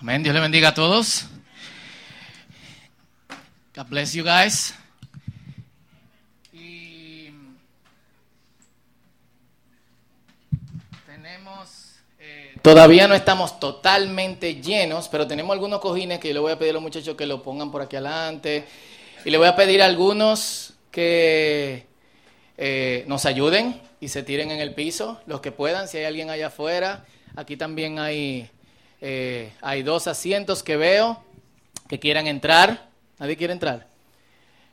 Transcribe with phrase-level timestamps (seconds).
[0.00, 0.22] Amén.
[0.22, 1.26] Dios le bendiga a todos.
[3.74, 4.72] God bless you guys.
[6.52, 7.30] Y
[11.04, 11.96] tenemos.
[12.20, 16.58] eh, todavía no estamos totalmente llenos, pero tenemos algunos cojines que yo le voy a
[16.60, 18.66] pedir a los muchachos que lo pongan por aquí adelante.
[19.24, 21.86] Y le voy a pedir a algunos que
[22.56, 26.30] eh, nos ayuden y se tiren en el piso, los que puedan, si hay alguien
[26.30, 27.04] allá afuera.
[27.34, 28.48] Aquí también hay,
[29.00, 31.22] eh, hay dos asientos que veo
[31.88, 32.88] que quieran entrar.
[33.18, 33.86] ¿Nadie quiere entrar?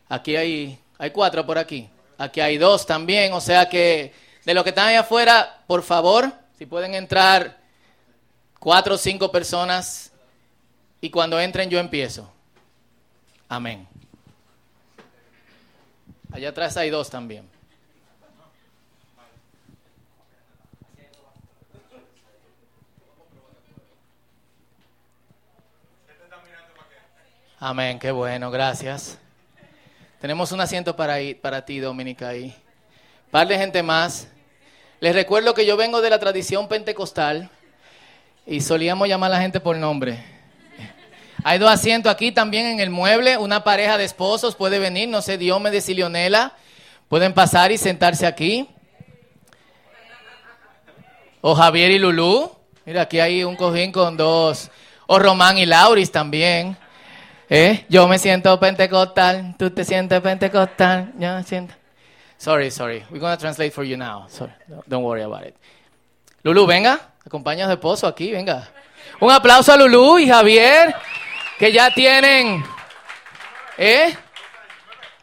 [0.10, 1.90] Aquí hay, hay cuatro por aquí.
[2.18, 3.34] Aquí hay dos también.
[3.34, 7.58] O sea que de los que están allá afuera, por favor, si pueden entrar
[8.60, 10.12] cuatro o cinco personas
[11.02, 12.32] y cuando entren yo empiezo.
[13.48, 13.88] Amén.
[16.32, 17.55] Allá atrás hay dos también.
[27.68, 29.18] Amén, qué bueno, gracias.
[30.22, 32.56] Tenemos un asiento para, para ti, Dominica, ahí.
[33.32, 34.28] Par de gente más.
[35.00, 37.50] Les recuerdo que yo vengo de la tradición pentecostal
[38.46, 40.24] y solíamos llamar a la gente por nombre.
[41.44, 43.36] Hay dos asientos aquí también en el mueble.
[43.36, 46.54] Una pareja de esposos puede venir, no sé, Diomedes y Leonela.
[47.10, 48.70] Pueden pasar y sentarse aquí.
[51.42, 52.52] O Javier y Lulú.
[52.86, 54.70] Mira, aquí hay un cojín con dos.
[55.08, 56.78] O Román y Lauris también.
[57.50, 57.86] ¿Eh?
[57.90, 61.76] Yo me siento pentecostal, tú te sientes pentecostal, yo me siento...
[62.38, 63.04] Sorry, sorry.
[63.10, 64.28] We're going to translate for you now.
[64.28, 64.52] Sorry.
[64.88, 65.56] Don't worry about it.
[66.44, 67.14] Lulu, venga.
[67.26, 68.70] Acompaña a su esposo aquí, venga.
[69.20, 70.96] Un aplauso a Lulu y Javier,
[71.58, 72.64] que ya tienen...
[73.78, 74.16] ¿Eh?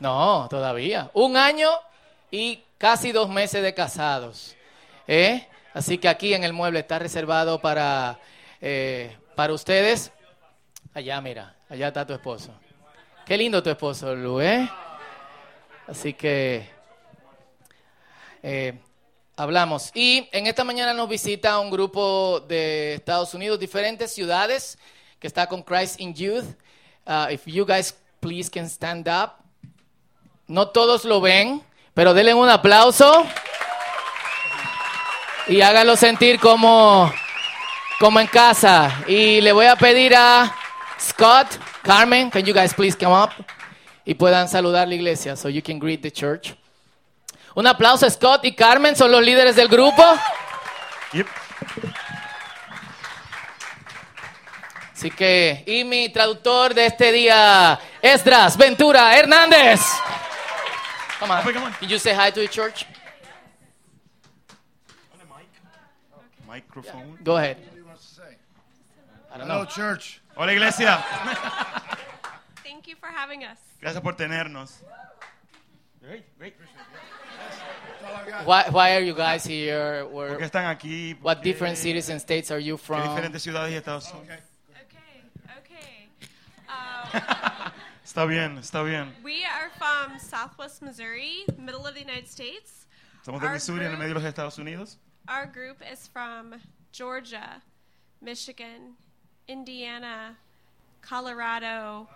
[0.01, 1.11] No, todavía.
[1.15, 1.71] Un año
[2.31, 4.57] y casi dos meses de casados.
[5.07, 5.47] ¿Eh?
[5.75, 8.19] Así que aquí en el mueble está reservado para,
[8.61, 10.13] eh, para ustedes.
[10.95, 12.53] Allá, mira, allá está tu esposo.
[13.25, 14.71] Qué lindo tu esposo, Lu, ¿eh?
[15.89, 16.69] Así que
[18.43, 18.79] eh,
[19.37, 19.91] hablamos.
[19.95, 24.79] Y en esta mañana nos visita un grupo de Estados Unidos, diferentes ciudades,
[25.19, 26.45] que está con Christ in Youth.
[27.07, 29.37] Uh, if you guys please can stand up.
[30.47, 31.63] No todos lo ven,
[31.95, 33.25] pero denle un aplauso
[35.49, 37.11] y háganlo sentir como,
[37.99, 39.05] como en casa.
[39.09, 40.55] Y le voy a pedir a
[41.03, 43.33] Scott, Carmen, can you guys please come up?
[44.05, 46.55] Y puedan saludar la iglesia, so you can greet the church.
[47.57, 50.03] Un aplauso Scott y Carmen, son los líderes del grupo.
[51.13, 51.27] Yep.
[54.95, 59.81] Así que, y mi traductor de este día, Esdras Ventura Hernández.
[61.19, 61.47] Come on.
[61.47, 61.73] On, on.
[61.73, 62.87] Can you say hi to the church?
[66.47, 67.19] Microphone.
[67.25, 67.72] Go ahead.
[69.33, 69.69] I don't Hello, know.
[69.71, 70.21] church.
[70.37, 71.03] Hola iglesia.
[72.63, 73.59] Thank you for having us.
[73.81, 74.83] Gracias por tenernos.
[76.03, 76.25] Great,
[78.45, 80.05] Why, why are you guys here?
[80.05, 81.15] ¿Por Where, qué están aquí?
[81.15, 83.03] ¿Por what qué- different cities and states are you ¿Qué from?
[83.09, 84.41] diferentes ciudades y estados Unidos?
[84.71, 85.23] Okay,
[85.59, 86.09] okay.
[86.69, 87.71] Uh,
[88.05, 89.15] Está bien, está bien.
[89.23, 92.87] we are from Southwest Missouri, middle of the United States.
[93.25, 94.99] Somos de Our Missouri, en el group- medio de los Estados Unidos.
[95.29, 96.55] Our group is from
[96.91, 97.63] Georgia,
[98.21, 98.97] Michigan,
[99.49, 100.37] Indiana,
[101.01, 102.09] Colorado,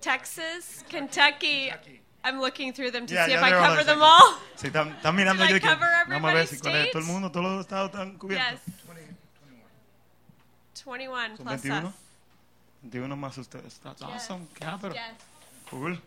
[0.00, 1.72] Texas, Kentucky.
[2.24, 4.38] I'm looking through them to Ya, see if I cover them all.
[4.56, 5.68] Sí, están, están mirando yo que
[6.08, 8.60] vamos a ver si todo el mundo, todos los estados están cubiertos.
[8.64, 8.76] Yes.
[10.86, 11.88] 21 Son plus 21.
[11.88, 11.94] us.
[12.82, 13.78] 21 más ustedes.
[13.80, 14.46] That's awesome.
[14.62, 15.02] Ah, pero Yes.
[15.68, 16.00] cool.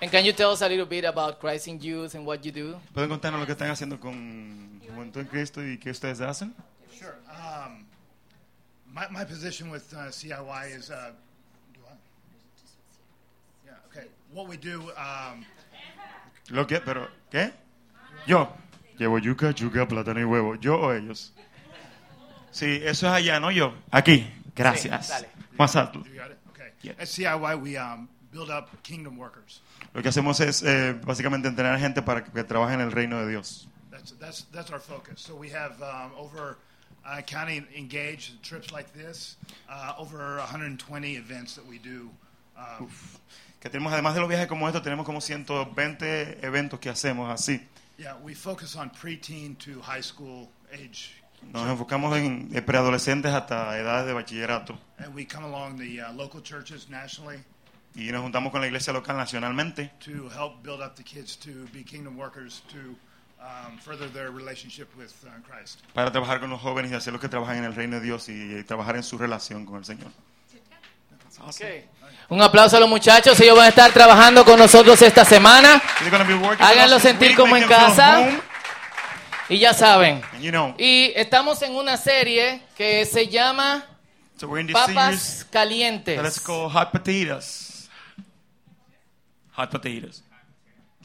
[0.00, 2.52] And can you tell us a little bit about Christ in Youth and what you
[2.52, 2.80] do?
[2.94, 6.54] ¿Pueden contarnos lo que están haciendo con Juventud en Cristo y qué ustedes hacen?
[6.96, 7.16] Sure.
[7.28, 7.84] Um,
[8.86, 10.90] my, my position with uh, CIY is.
[10.90, 11.10] Uh,
[11.74, 11.94] do I?
[13.66, 13.72] Yeah.
[13.90, 14.06] Okay.
[14.32, 14.92] What we do.
[14.96, 15.44] Um,
[16.50, 17.52] Lo que, pero, ¿qué?
[18.26, 18.48] Yo.
[18.98, 20.54] Llevo yuca, yuca, plátano y huevo.
[20.56, 21.32] ¿Yo o ellos?
[22.50, 23.74] Sí, eso es allá, no yo.
[23.90, 24.26] Aquí.
[24.54, 25.08] Gracias.
[25.08, 25.26] Sí.
[25.56, 26.04] Más alto.
[26.04, 26.38] you got it.
[26.50, 26.70] Okay.
[26.82, 26.92] Yeah.
[26.98, 29.60] At CIY, we um, build up kingdom workers.
[29.94, 33.18] Lo que hacemos es eh, básicamente entrenar gente para que, que trabaje en el reino
[33.20, 33.66] de Dios.
[33.90, 35.20] That's that's that's our focus.
[35.20, 36.56] So we have um, over
[37.04, 39.36] uh, county engaged trips like this,
[39.68, 42.10] uh, over 120 events that we do.
[42.56, 42.86] Uh,
[43.60, 47.60] Que tenemos, además de los viajes como estos, tenemos como 120 eventos que hacemos así.
[47.98, 51.16] yeah, we focus on preteen to high school age,
[51.52, 54.78] Nos enfocamos en eh, preadolescentes hasta edades de bachillerato.
[54.98, 57.38] and we come along the uh, local churches nationally
[57.98, 61.50] Y nos juntamos con la iglesia local nacionalmente to help build up the kids to
[61.72, 62.94] be kingdom workers, to
[63.40, 65.80] um, further their relationship with uh, Christ.
[65.94, 68.28] para trabajar con los jóvenes y hacer los que trabajan en el reino de Dios
[68.28, 70.12] y, trabajar en su relación con el Señor.
[71.40, 71.60] Ok.
[72.28, 73.38] Un aplauso a los muchachos.
[73.40, 75.82] Ellos van a estar trabajando con nosotros esta semana.
[76.60, 78.28] Háganlo sentir como en casa.
[79.48, 80.22] Y ya saben.
[80.34, 83.84] And you know, Y estamos en una serie que se llama
[84.72, 86.16] Papas Calientes.
[89.58, 90.22] Hot Potatoes.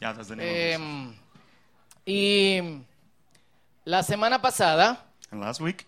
[0.00, 1.18] Yeah, that's the name of this.
[2.06, 2.84] Y
[3.84, 5.86] la semana pasada And last week,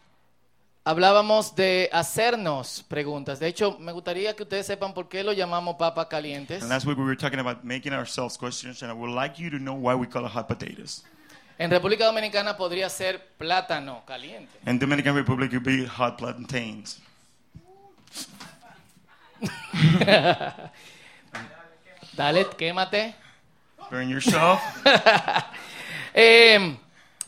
[0.84, 3.38] hablábamos de hacernos preguntas.
[3.38, 6.60] De hecho, me gustaría que ustedes sepan por qué lo llamamos papas calientes.
[6.62, 9.48] and last week we were talking about making ourselves questions, and I would like you
[9.50, 11.04] to know why we call it hot potatoes.
[11.58, 14.58] En República Dominicana podría ser plátano caliente.
[14.66, 17.00] In Dominican Republic, it would be hot plantains.
[22.16, 23.14] Dale, quémate.
[23.90, 24.60] Burn yourself.
[26.14, 26.78] Em,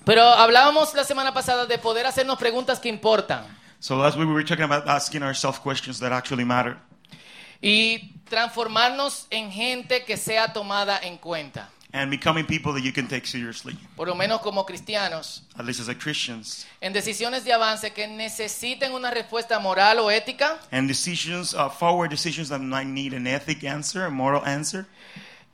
[0.04, 3.44] pero hablábamos la semana pasada de poder hacernos preguntas que importan
[3.80, 6.78] so last week we were talking about asking ourselves questions that actually matter.
[7.60, 11.68] y transformarnos en gente que sea tomada en cuenta.
[11.92, 15.80] And becoming people that you can take seriously, por lo menos como cristianos, at least
[15.80, 16.66] as a Christians.
[16.80, 22.10] en decisiones de avance que necesiten una respuesta moral o ética And decisions, uh, forward
[22.10, 24.86] decisions that might need an ethic answer, a moral answer.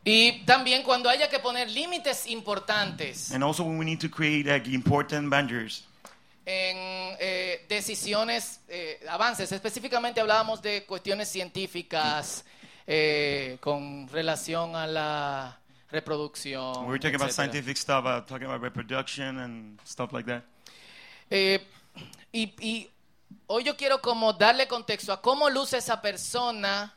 [0.04, 4.44] y también cuando haya que poner límites importantes And also when we need to create
[4.46, 5.84] like, important boundaries.
[6.46, 6.76] en
[7.20, 9.50] eh, decisiones, eh, avances.
[9.52, 12.44] Específicamente hablábamos de cuestiones científicas
[12.86, 15.58] eh, con relación a la
[15.94, 16.84] reproducción.
[16.86, 20.42] We were talking about scientific stuff, uh, talking about reproduction and stuff like that.
[21.30, 21.60] Eh,
[22.32, 22.90] y, y
[23.46, 26.94] hoy yo quiero como darle contexto a cómo luce esa persona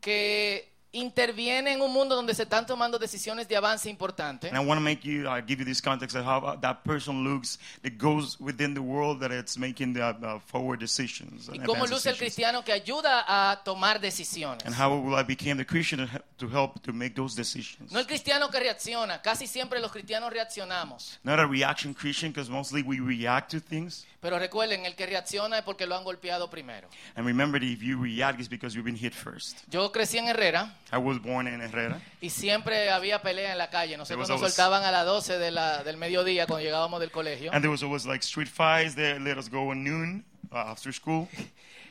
[0.00, 4.50] que interviene en un mundo donde se están tomando decisiones de avance importantes.
[4.50, 6.82] And I want to make you uh, give you this context of how uh, that
[6.84, 11.48] person looks that goes within the world that it's making the uh, forward decisions.
[11.48, 14.64] Y and cómo luce el cristiano que ayuda a tomar decisiones.
[14.64, 16.08] And how will I become the Christian
[16.38, 17.92] to help to make those decisions?
[17.92, 19.20] No el cristiano que reacciona.
[19.22, 21.18] Casi siempre los cristianos reaccionamos.
[21.24, 24.06] Not a reaction Christian because mostly we react to things.
[24.20, 26.88] Pero recuerden, el que reacciona es porque lo han golpeado primero.
[27.14, 29.58] And remember that if you react, it's because you've been hit first.
[29.70, 32.00] Yo crecí en Herrera I was born in Herrera.
[32.20, 33.96] y siempre había pelea en la calle.
[33.96, 37.52] Nosotros nos soltaban a las 12 de la- del mediodía cuando llegábamos del colegio.
[37.52, 38.94] And there was always like street fights.
[38.94, 41.28] They let us go at noon uh, after school.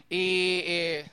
[0.09, 1.05] Y, eh,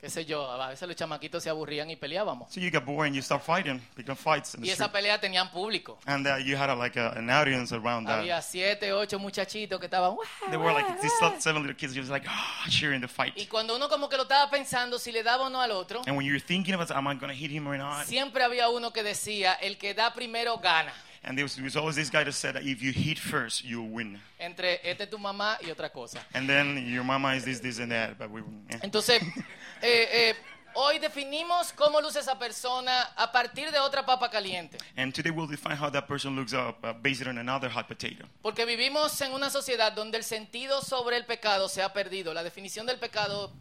[0.00, 2.52] qué sé yo, a veces los chamaquitos se aburrían y peleábamos.
[2.52, 4.92] So you get bored and you start fighting, become fights in the Y esa street.
[4.92, 5.98] pelea tenían público.
[6.06, 8.20] And uh, you had a, like a, an audience around that.
[8.20, 10.14] Había siete, ocho muchachitos que estaban...
[10.14, 11.40] "Guau, They were like these guau".
[11.40, 13.34] seven little kids just like ah, cheering the fight.
[13.36, 16.02] Y cuando uno como que lo estaba pensando si le daba o no al otro,
[16.06, 18.06] And when you're thinking about, am I going to hit him or not?
[18.06, 20.92] siempre había uno que decía, el que da primero gana.
[21.24, 23.64] And there was, there was always this guy that said, that if you hit first,
[23.64, 24.20] you'll win.
[24.38, 26.20] Entre este es tu mamá y otra cosa.
[26.32, 28.16] And then your mama is this, this, and that.
[28.16, 28.40] But we,
[28.70, 28.78] eh.
[28.82, 29.20] Entonces,
[29.82, 30.34] eh, eh,
[30.74, 34.78] hoy definimos cómo luce esa persona a partir de otra papa caliente.
[34.96, 38.26] And today we'll define how that person looks up uh, based on another hot potato.
[38.42, 42.32] Porque vivimos en una sociedad donde el sentido sobre el pecado se ha perdido.
[42.34, 43.52] La definición del pecado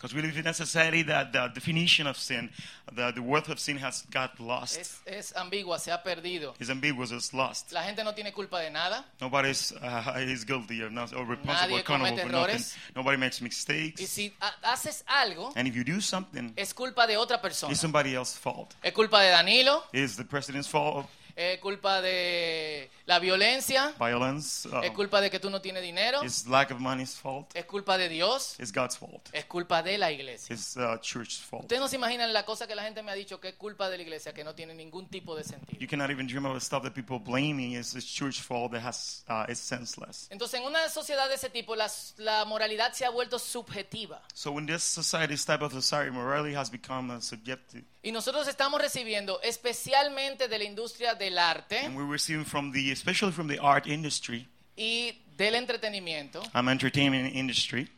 [0.00, 2.48] Because we live in a society that the definition of sin,
[2.90, 4.78] the, the worth of sin has got lost.
[4.78, 6.54] es, es ambigua, se ha perdido.
[6.58, 7.70] It's ambiguous, it's lost.
[7.72, 9.04] La gente no tiene culpa de nada.
[9.20, 12.34] Nobody's uh, is guilty or, not, or responsible Nadie or accountable for nothing.
[12.54, 12.74] errores.
[12.96, 14.08] Nobody makes Y mistakes.
[14.08, 17.70] si ha- haces algo, And if you do something, es culpa de otra persona.
[17.72, 18.74] it's somebody else's fault.
[18.82, 21.06] Es culpa de Danilo, It's the president's fault,
[21.40, 24.68] es culpa de la violencia, violence.
[24.68, 27.50] Uh, es culpa de que tú no tienes dinero, it's lack of money's fault.
[27.56, 29.28] es culpa de Dios, It's God's fault.
[29.32, 30.54] es culpa de la iglesia.
[30.54, 31.62] It's uh, church's fault.
[31.64, 33.88] Ustedes no se imaginan la cosa que la gente me ha dicho que es culpa
[33.88, 35.78] de la iglesia, que no tiene ningún tipo de sentido.
[35.80, 38.82] You cannot even dream of the stuff that people blaming is it's church fault that
[38.82, 40.26] has uh, is senseless.
[40.30, 44.20] Entonces, en una sociedad de ese tipo, la, la moralidad se ha vuelto subjetiva.
[44.34, 48.48] So in this society, this type of society, morality has become uh, subjective, Y nosotros
[48.48, 53.46] estamos recibiendo, especialmente de la industria del arte and we're receiving from the, especially from
[53.48, 54.46] the art industry,
[54.76, 57.88] y del entretenimiento, um, entertainment industry,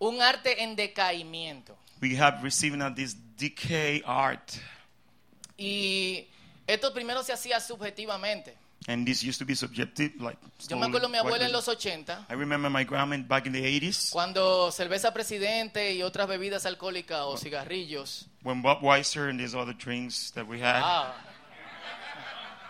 [0.00, 1.76] un arte en decaimiento.
[2.00, 4.58] we have receiving uh, this decay art,
[5.58, 6.26] Y
[6.66, 8.54] esto primero se hacía subjetivamente.
[8.88, 10.38] and this used to be subjective, like.
[10.68, 13.62] Yo me acuerdo mi abuela en los 80, I remember my grandma back in the
[13.64, 18.26] 80s cuando cerveza presidente y otras bebidas alcohólicas o cigarrillos.
[18.44, 21.14] when Bob Weiser and these other drinks that we had Ah.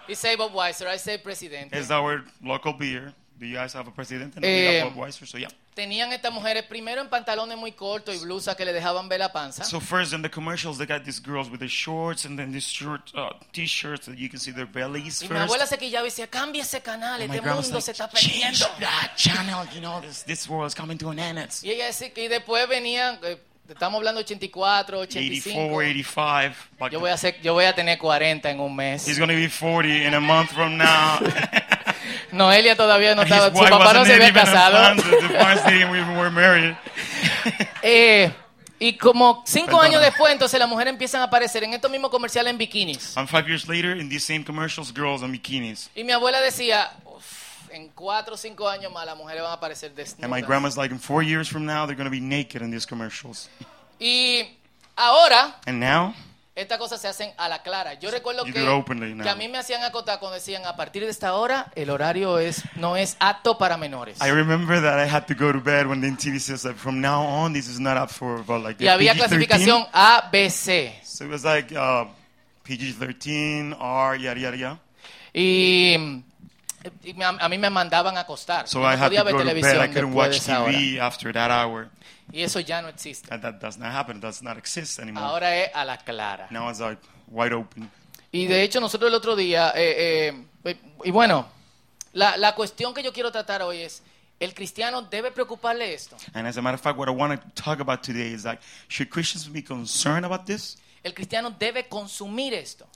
[0.09, 1.77] Y say Bob Weiser, I say presidente.
[1.79, 3.13] is our local beer.
[3.39, 4.35] Do you guys have a president?
[4.37, 5.49] And Eh, we have Bob Weiser, so yeah.
[5.75, 9.31] tenían estas mujeres primero en pantalones muy cortos y blusas que le dejaban ver la
[9.31, 9.63] panza.
[9.63, 12.65] So first in the commercials, they got these girls with the shorts and then these
[12.65, 15.51] short uh, t-shirts that you can see their bellies y mi first.
[15.51, 17.93] abuela se quillaba y decía, cambia ese canal, And my este grandma's mundo like, se
[17.93, 18.81] está change perdiendo.
[18.81, 21.39] that channel, you know, this, this world is coming to an end.
[21.39, 23.37] It's Y ella decía, y después venían, eh,
[23.69, 25.59] estamos hablando 84, 85.
[25.77, 26.57] 84, 85.
[26.81, 29.07] Like Yo voy, a ser- yo voy a tener 40 en un mes.
[29.07, 31.19] He's going to be 40 in a month from now.
[32.33, 35.03] Noelia todavía no estaba, su papá no se había casado.
[37.83, 38.33] Eh,
[38.79, 42.51] y como cinco años después, entonces las mujeres empiezan a aparecer en estos mismos comerciales
[42.51, 43.17] en bikinis.
[43.17, 45.89] And five years later, in these same commercials, girls in bikinis.
[45.95, 47.25] Y mi abuela decía, "Uf,
[47.71, 50.47] en cuatro o cinco años más las mujeres van a aparecer And my desnudas.
[50.47, 53.49] grandma's like, in four years from now, they're going to be naked in these commercials.
[53.99, 54.45] Y
[54.97, 56.15] ahora And now,
[56.55, 57.95] estas cosas se hacen a la clara.
[58.01, 61.35] Yo recuerdo que, que a mí me hacían acotar cuando decían, a partir de esta
[61.35, 64.19] hora, el horario es no es apto para menores.
[64.23, 67.01] I remember that I had to go to bed when the TV says that from
[67.03, 69.19] now on, this is not up for about like Y había PG-13.
[69.19, 70.93] clasificación A, B, C.
[71.05, 72.07] So it was like uh,
[72.65, 74.81] PG-13, R, yada, yada, yada.
[75.35, 76.23] Y,
[77.41, 78.69] a mí me mandaban a acostar.
[78.69, 79.81] So Yo I no had podía to ver go to bed.
[79.81, 80.41] I couldn't watch.
[80.41, 81.89] TV after that hour.
[82.33, 83.33] Y eso ya no existe.
[83.33, 84.17] And that does not happen.
[84.19, 85.25] It does not exist anymore.
[85.25, 86.49] Ahora es a la clara.
[86.51, 87.91] Now it's like wide open.
[88.33, 91.49] Y de hecho nosotros el otro día, eh, eh, y bueno,
[92.13, 94.03] la, la cuestión que yo quiero tratar hoy es,
[94.41, 96.17] ¿el cristiano debe preocuparle esto?
[96.35, 98.61] And as a matter of fact, what I want to talk about today is like,
[98.89, 100.77] should Christians be concerned about this?
[101.03, 102.87] ¿El cristiano debe consumir esto?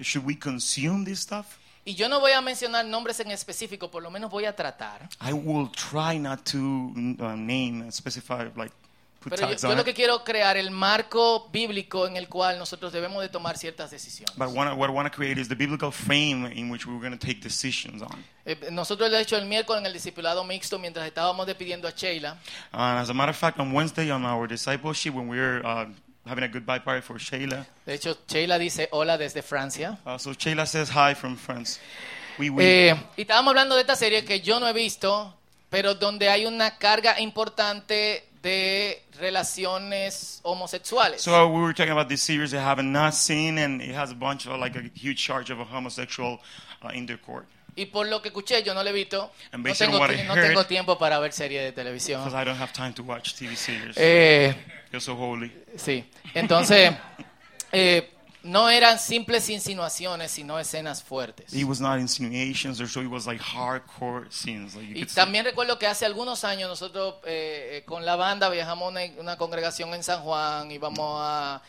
[0.00, 1.58] Should we consume this stuff?
[1.88, 5.08] Y yo no voy a mencionar nombres en específico, por lo menos voy a tratar.
[5.26, 8.74] I will try not to uh, name and specify, like,
[9.20, 9.86] put Pero yo, tags yo on lo it.
[9.86, 14.36] que quiero crear el marco bíblico en el cual nosotros debemos de tomar ciertas decisiones.
[14.36, 17.00] But what I, what I want to create is the biblical frame in which we're
[17.00, 18.22] going to take decisions on.
[18.44, 22.36] Eh, Nosotros, de hecho, el miércoles en el discipulado mixto, mientras estábamos despidiendo a Sheila,
[22.70, 25.86] And as a matter of fact, on Wednesday on our discipleship, when we were uh,
[26.28, 29.98] having a goodbye party for Shayla, de hecho, Sheila dice hola desde Francia.
[30.06, 31.80] uh, so Shayla says hi from France.
[32.38, 35.34] We, we, Eh, y estábamos hablando de esta serie que yo no he visto,
[35.70, 41.20] pero donde hay una carga importante de relaciones homosexuales.
[41.20, 44.14] So we were talking about this series I haven't not seen, and it has a
[44.14, 46.38] bunch of like a huge charge of a homosexual
[46.82, 47.46] uh, intercourse.
[47.78, 49.32] Y por lo que escuché, yo no lo he visto.
[49.52, 52.26] No tengo, no tengo tiempo para ver series de televisión.
[52.28, 53.96] I don't have time to watch TV series.
[53.96, 54.54] Eh,
[54.92, 55.52] You're so holy.
[55.76, 56.04] sí,
[56.34, 56.92] entonces,
[57.72, 58.10] eh,
[58.42, 61.52] no eran simples insinuaciones, sino escenas fuertes.
[61.52, 64.74] It was not insinuations, or so it was like hardcore scenes.
[64.74, 65.14] Like you Y could see.
[65.16, 69.00] también recuerdo que hace algunos años nosotros eh, eh, con la banda viajamos a una,
[69.18, 71.62] una congregación en San Juan, íbamos a, a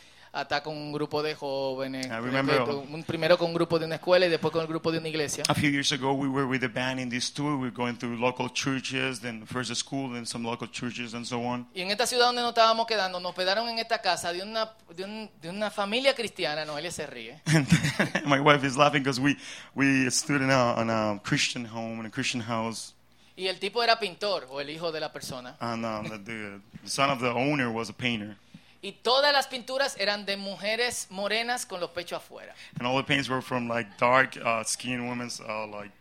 [0.63, 3.95] con un grupo de jóvenes, I remember- Después, un- primero con un grupo de una
[3.95, 5.43] escuela y después con el grupo de una iglesia.
[5.47, 7.53] A few years ago, we were with a band in this tour.
[7.55, 11.25] We were going through local churches, then first a school, then some local churches, and
[11.25, 11.67] so on.
[11.73, 14.71] Y en esta ciudad donde nos estábamos quedando, nos quedaron en esta casa de una,
[14.95, 17.41] de, un- de una familia cristiana, Noelia se ríe,
[18.25, 19.35] my wife is laughing because we,
[19.75, 22.93] we stood in a, in a Christian home, in a Christian house,
[23.35, 25.55] y el tipo era pintor o el hijo de la persona.
[25.61, 28.35] and um, the, the son of the owner was a painter.
[28.81, 32.53] Y todas las pinturas eran de mujeres morenas con los pechos afuera.
[32.79, 35.91] And all the paints were from like dark uh, skinned women's, uh, like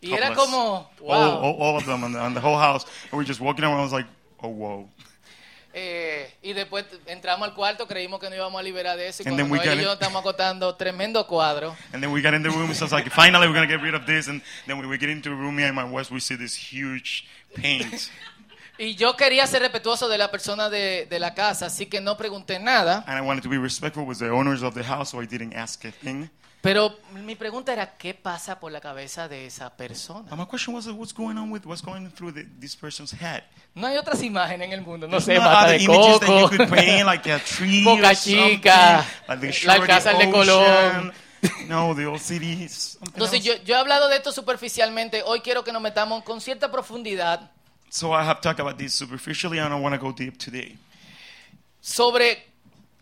[0.00, 1.10] Y era como, wow.
[1.10, 2.84] all, all, all of them, and the, and the whole house.
[3.10, 3.80] And we just walking around.
[3.80, 4.06] I was like,
[4.42, 4.88] oh whoa.
[5.74, 9.22] Eh, y después entramos al cuarto, creímos que no íbamos a liberar de eso.
[9.22, 11.76] Y And cuando then we Noel y got yo estamos acotando tremendo cuadro.
[11.92, 12.72] And then we got in the room.
[12.74, 14.28] So it's like, finally, we're gonna get rid of this.
[14.28, 16.54] And then when we get into the room, me and my wife, we see this
[16.54, 18.10] huge paint.
[18.78, 22.16] Y yo quería ser respetuoso de la persona de, de la casa, así que no
[22.16, 23.04] pregunté nada.
[23.06, 25.54] and I wanted to be respectful with the owners of the house, so I didn't
[25.54, 26.28] ask a thing.
[26.60, 30.28] Pero mi pregunta era, ¿qué pasa por la cabeza de esa persona?
[30.28, 33.44] But my question was, what's going on with what's going through the, this person's head?
[33.74, 36.48] No hay otras imágenes en el mundo, no There's sé, mata de that you coco,
[36.48, 41.12] could paint, like a tree Boca or Chica, like the la shore Alcázar de Colón.
[41.68, 42.66] No, the old city.
[43.14, 43.44] Entonces else.
[43.44, 47.52] yo, yo he hablado de esto superficialmente, hoy quiero que nos metamos con cierta profundidad
[47.90, 50.76] So I have talked about this superficially, and I want to go deep today.
[51.80, 52.42] sobre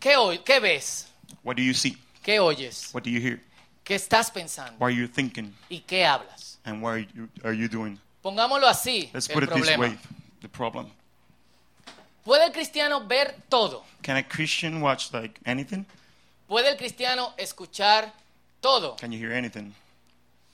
[0.00, 1.08] qué, oy- qué ves,
[1.42, 1.96] What do you see?
[2.22, 3.40] qué oyes, What do you hear?
[3.84, 5.54] qué estás pensando What are you thinking?
[5.70, 6.58] y qué hablas.
[6.64, 7.98] And what are you, are you doing?
[8.22, 9.78] Pongámoslo así, Let's el put it this problema.
[9.88, 9.98] way.
[10.40, 10.90] The problem.
[12.24, 13.84] ¿Puede el cristiano ver todo?
[14.02, 15.84] Can a Christian watch like anything?
[16.48, 18.12] ¿Puede el cristiano escuchar
[18.60, 18.96] todo?
[18.96, 19.72] Can you hear anything?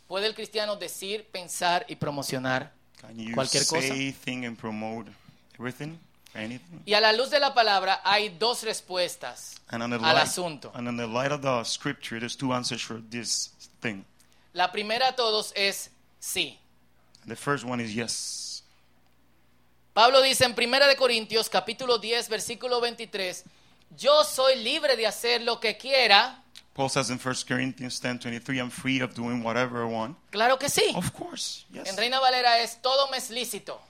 [0.09, 2.71] ¿Puede el cristiano decir, pensar y promocionar?
[3.07, 3.89] Can you Cualquier cosa.
[3.89, 5.09] say, think, and promote
[5.59, 5.99] everything?
[6.35, 6.81] Anything?
[6.87, 10.71] Y a la luz de la palabra hay dos respuestas al light, asunto.
[10.75, 13.51] and in the light of the scripture, there's two answers for this
[13.83, 14.05] thing.
[14.55, 15.91] La primera a todos es
[16.21, 16.57] sí.
[17.27, 18.63] The first one is yes.
[19.93, 23.45] Pablo dice en 1 de Corintios capítulo 10 versículo 23,
[23.99, 26.43] yo soy libre de hacer lo que quiera.
[26.75, 30.17] Paul says in 1 Corinthians 10 23, I'm free of doing whatever I want.
[30.31, 30.95] Claro que sí.
[30.95, 31.89] Of course, yes.
[31.89, 33.81] En Reina Valera es todo me es lícito.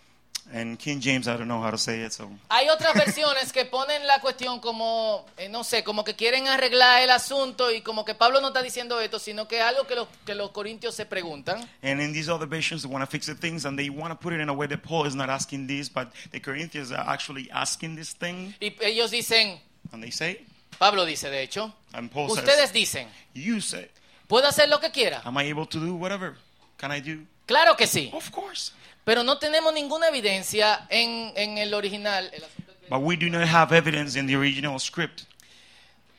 [0.52, 3.64] And King James, I don't know how to say it, so Hay otras versiones que
[3.64, 8.04] ponen la cuestión como, eh, no sé, como que quieren arreglar el asunto y como
[8.04, 10.96] que Pablo no está diciendo esto, sino que es algo que los, que los corintios
[10.96, 11.60] se preguntan.
[11.82, 14.18] And in these other versions, they want to fix the things and they want to
[14.18, 17.08] put it in a way that Paul is not asking this, but the Corinthians are
[17.08, 18.52] actually asking this thing.
[18.60, 19.60] Y ellos dicen,
[19.92, 20.44] And they say,
[20.82, 23.88] Pablo dice de hecho, and Paul ustedes says, dicen, You say,
[24.26, 25.22] ¿puedo hacer lo que quiera?
[25.24, 26.34] Am I able to do whatever?
[26.76, 27.22] Can I do?
[27.46, 28.72] Claro que sí, Of course.
[29.04, 32.42] pero no tenemos ninguna evidencia en, en el original el
[32.90, 35.22] But we do not have evidence in the original script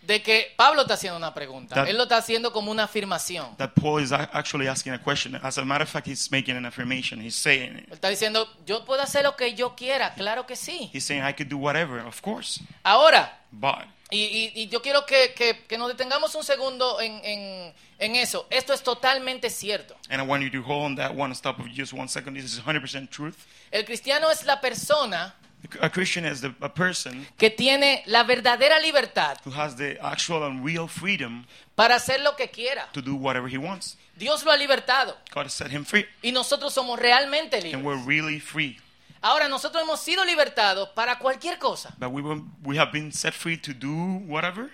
[0.02, 1.76] de que Pablo está haciendo una pregunta.
[1.76, 3.58] That- Él lo está haciendo como una afirmación.
[3.58, 5.36] that Paul is actually asking a question.
[5.44, 7.20] As a matter of fact, he's making an affirmation.
[7.20, 10.90] He's saying, Él está diciendo, yo puedo hacer lo que yo quiera, claro que sí.
[10.94, 12.62] he's saying, I could do whatever, of course.
[12.84, 17.20] Ahora, But y, y- y yo quiero que, que- que nos detengamos un segundo en,
[17.24, 18.46] en- en eso.
[18.50, 19.96] Esto es totalmente cierto.
[20.10, 22.36] And I want you to hold on that one stop of just one second.
[22.36, 23.36] This is 100% truth.
[23.72, 25.36] El cristiano es la persona
[25.80, 30.44] A Christian is the, a person que tiene la verdadera libertad who has the actual
[30.44, 32.90] and real freedom para hacer lo que quiera.
[32.92, 33.96] to do whatever he wants.
[34.18, 37.82] Dios lo ha libertado God has set him free, y nosotros somos realmente and libres.
[37.86, 38.78] we're really free.
[39.24, 41.94] Ahora, nosotros hemos sido libertados para cualquier cosa.
[41.98, 43.90] But we, were, we have been set free to do
[44.28, 44.70] whatever?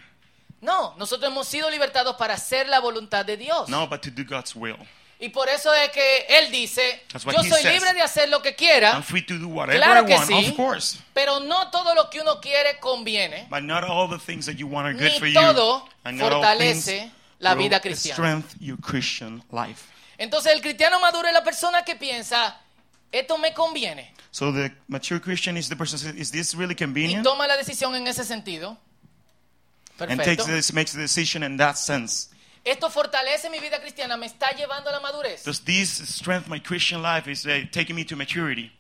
[0.60, 3.70] No, nosotros hemos sido libertados para hacer la voluntad de Dios.
[3.70, 4.76] No, but to do God's will.
[5.22, 7.74] Y por eso es que Él dice, That's what yo he soy says.
[7.74, 10.28] libre de hacer lo que quiera, I'm free to do whatever Claro I que want,
[10.30, 10.50] sí.
[10.50, 10.98] of course.
[11.14, 13.46] pero no todo lo que uno quiere conviene.
[13.50, 15.34] But not all the things that you want are good Ni for you.
[15.34, 18.44] todo And not all fortalece la will vida cristiana.
[18.60, 19.84] your Christian life.
[20.18, 22.58] Entonces el cristiano maduro es la persona que piensa,
[23.12, 24.08] esto me conviene.
[24.32, 27.24] So the mature Christian is the person who says, is this really Y convenient?
[27.24, 28.78] toma la decisión en ese sentido.
[30.00, 30.24] And Perfecto.
[30.24, 32.30] takes this, makes the decision in that sense.
[32.64, 35.44] Esto fortalece mi vida cristiana, me está llevando a la madurez.
[35.44, 38.72] Does this strength my Christian life is uh, taking me to maturity?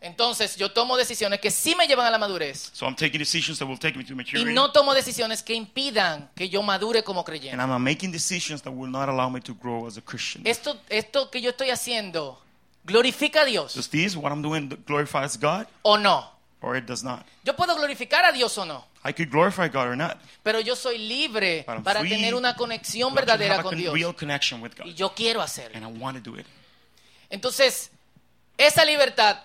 [0.00, 2.70] Entonces yo tomo decisiones que sí me llevan a la madurez.
[2.72, 4.52] So I'm taking decisions that will take me to Y maturity.
[4.52, 7.56] no tomo decisiones que impidan que yo madure como and creyente.
[7.62, 10.42] I'm uh, making decisions that will not allow me to grow as a Christian.
[10.46, 12.38] Esto, esto que yo estoy haciendo,
[12.84, 16.30] ¿glorifica a Dios Does this, what I'm doing, glorifies God o no?
[16.60, 17.24] or it does not?
[17.44, 20.18] Yo puedo glorificar a Dios o no, I could glorify God or not.
[20.42, 23.72] pero yo soy libre But I'm para free tener una conexión verdadera have a con
[23.72, 23.94] con- Dios.
[23.94, 24.86] real connection with God.
[24.86, 25.76] Y yo quiero hacerlo.
[25.76, 26.46] And I want to do it.
[27.30, 27.90] Entonces,
[28.58, 29.38] esa libertad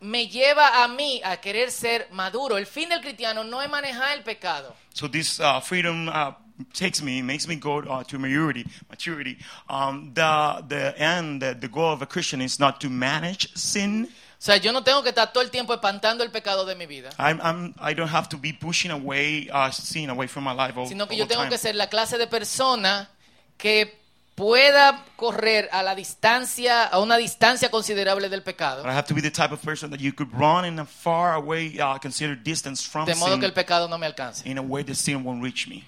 [0.00, 2.56] me lleva a mí a querer ser maduro.
[2.56, 4.74] El fin del cristiano no es manejar el pecado.
[4.94, 6.32] So this uh, freedom uh,
[6.72, 8.66] takes me, makes me go uh, to maturity.
[8.90, 9.38] Maturity.
[9.68, 14.08] Um, the the end, the, the goal of a Christian is not to manage sin.
[14.42, 16.86] O sea, yo no tengo que estar todo el tiempo espantando el pecado de mi
[16.86, 20.52] vida, I'm, I'm I don't have to be pushing away uh, sin away from my
[20.52, 21.50] life all, sino que yo tengo time.
[21.50, 23.08] que ser la clase de persona
[23.56, 24.00] que
[24.34, 29.14] pueda correr a la distancia, a una distancia considerable del pecado, But I have to
[29.14, 32.42] be the type of person that you could run in a far away, uh, considered
[32.42, 34.42] distance from de modo sin que el pecado no me alcance.
[34.44, 35.84] in a way the sin won't reach me.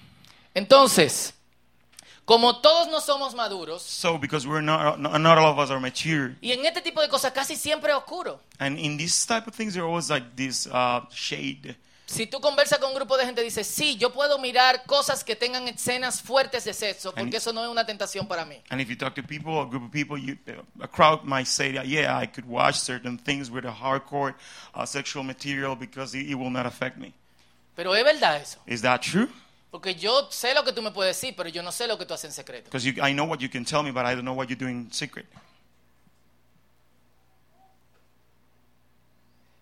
[0.55, 1.33] Entonces,
[2.25, 5.79] como todos no somos maduros, So because we're not, not, not all of us are
[5.79, 8.39] mature, y en este tipo de cosas casi siempre es oscuro.
[8.59, 11.75] and in this type of things, there are always like this uh, shade.
[12.07, 15.35] Si tú conversas con un grupo de gente, dices, sí, yo puedo mirar cosas que
[15.35, 18.61] tengan escenas fuertes de sexo, porque And- eso no es una tentación para mí.
[18.69, 20.37] And if you talk to people, a group of people, you,
[20.81, 24.35] a crowd might say that, yeah, I could watch certain things with a hardcore
[24.75, 27.13] uh, sexual material because it, it will not affect me.
[27.75, 28.59] Pero es verdad eso.
[28.67, 29.27] Is that true?
[29.71, 32.05] Porque yo sé lo que tú me puedes decir, pero yo no sé lo que
[32.05, 32.69] tú haces en secreto.
[32.71, 34.85] Because I know what you can tell me, but I don't know what you're doing
[34.85, 35.25] in secret.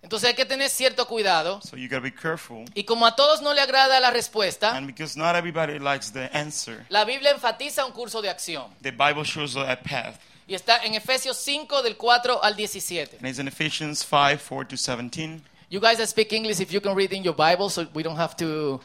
[0.03, 1.61] Entonces hay que tener cierto cuidado.
[1.61, 2.65] So you be careful.
[2.75, 6.29] Y como a todos no le agrada la respuesta, And because not everybody likes the
[6.33, 8.69] answer, la Biblia enfatiza un curso de acción.
[8.81, 10.19] the Bible shows a path.
[10.45, 13.17] Y está en Efesios 5 del 4 al 17.
[13.17, 15.41] And it's in Ephesians 5 4 to 17.
[15.69, 18.17] You guys that speak English, if you can read in your Bible, so we don't
[18.17, 18.81] have to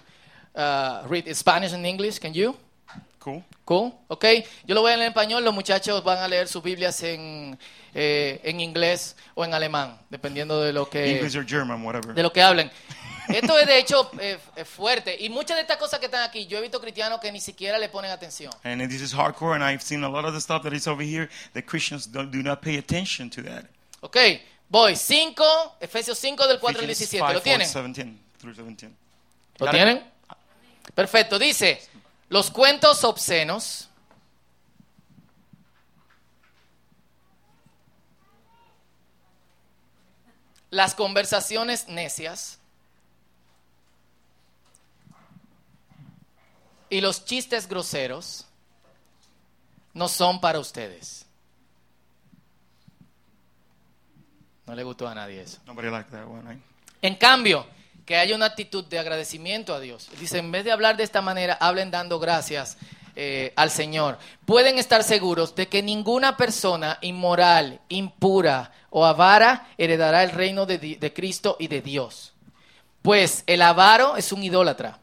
[0.59, 2.55] uh, read Spanish and English, can you?
[3.19, 3.43] Cool.
[3.65, 4.25] Cool, ok.
[4.67, 7.59] Yo lo voy a leer en español, los muchachos van a leer sus Biblias en,
[7.95, 12.15] eh, en inglés o en alemán, dependiendo de lo que, English or German, whatever.
[12.15, 12.71] de lo que hablen.
[13.29, 16.47] Esto es de hecho eh, eh, fuerte y muchas de estas cosas que están aquí,
[16.47, 18.51] yo he visto cristianos que ni siquiera le ponen atención.
[18.65, 21.05] And this is hardcore, and I've seen a lot of the stuff that is over
[21.05, 23.67] here that Christians don't, do not pay attention to that.
[24.01, 24.17] Ok,
[24.71, 27.67] voy, 5, Efesios 5 del 4 al Ephesians 17, 5, ¿lo 4, tienen?
[27.67, 28.95] 17 through 17.
[29.59, 30.18] ¿Lo tienen?
[30.95, 31.81] Perfecto, dice,
[32.29, 33.89] los cuentos obscenos,
[40.71, 42.59] las conversaciones necias
[46.91, 48.47] y los chistes groseros
[49.95, 51.27] no son para ustedes.
[54.67, 55.59] No le gustó a nadie eso.
[55.67, 56.63] Nobody liked that one, right?
[57.01, 57.67] En cambio,
[58.09, 60.09] que haya una actitud de agradecimiento a Dios.
[60.19, 62.79] Dice, en vez de hablar de esta manera, hablen dando gracias
[63.15, 64.17] eh, al Señor.
[64.47, 70.79] Pueden estar seguros de que ninguna persona inmoral, impura o avara heredará el reino de,
[70.79, 72.33] de Cristo y de Dios.
[73.03, 75.01] Pues el avaro es un idólatra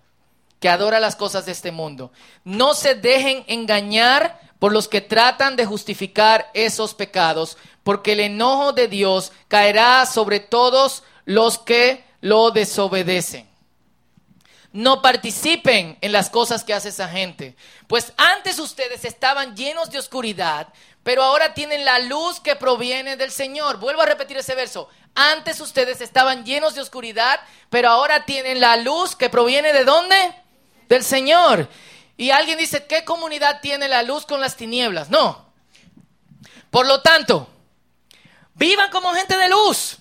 [0.59, 2.11] que adora las cosas de este mundo.
[2.43, 8.73] No se dejen engañar por los que tratan de justificar esos pecados, porque el enojo
[8.73, 13.49] de Dios caerá sobre todos los que lo desobedecen.
[14.71, 17.55] No participen en las cosas que hace esa gente,
[17.87, 20.67] pues antes ustedes estaban llenos de oscuridad,
[21.05, 23.77] pero ahora tienen la luz que proviene del Señor.
[23.77, 24.89] Vuelvo a repetir ese verso.
[25.13, 30.15] Antes ustedes estaban llenos de oscuridad, pero ahora tienen la luz que proviene de dónde?
[30.89, 31.69] Del Señor.
[32.17, 35.09] Y alguien dice, ¿qué comunidad tiene la luz con las tinieblas?
[35.09, 35.45] No.
[36.69, 37.47] Por lo tanto,
[38.55, 39.97] vivan como gente de luz.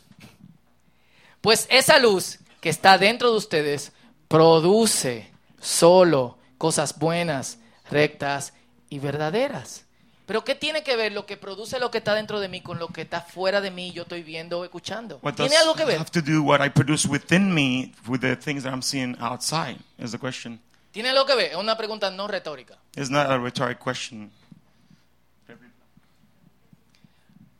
[1.44, 3.92] Pues esa luz que está dentro de ustedes
[4.28, 5.30] produce
[5.60, 7.58] solo cosas buenas,
[7.90, 8.54] rectas
[8.88, 9.84] y verdaderas.
[10.24, 12.78] Pero ¿qué tiene que ver lo que produce lo que está dentro de mí con
[12.78, 15.18] lo que está fuera de mí yo estoy viendo o escuchando?
[15.20, 15.98] What ¿Tiene algo que ver?
[15.98, 19.76] have to do what I produce within me with the things that I'm seeing outside?
[19.98, 20.58] Is the question.
[20.92, 21.50] ¿Tiene algo que ver?
[21.50, 22.78] Es una pregunta no retórica.
[22.96, 24.32] It's not a rhetoric question.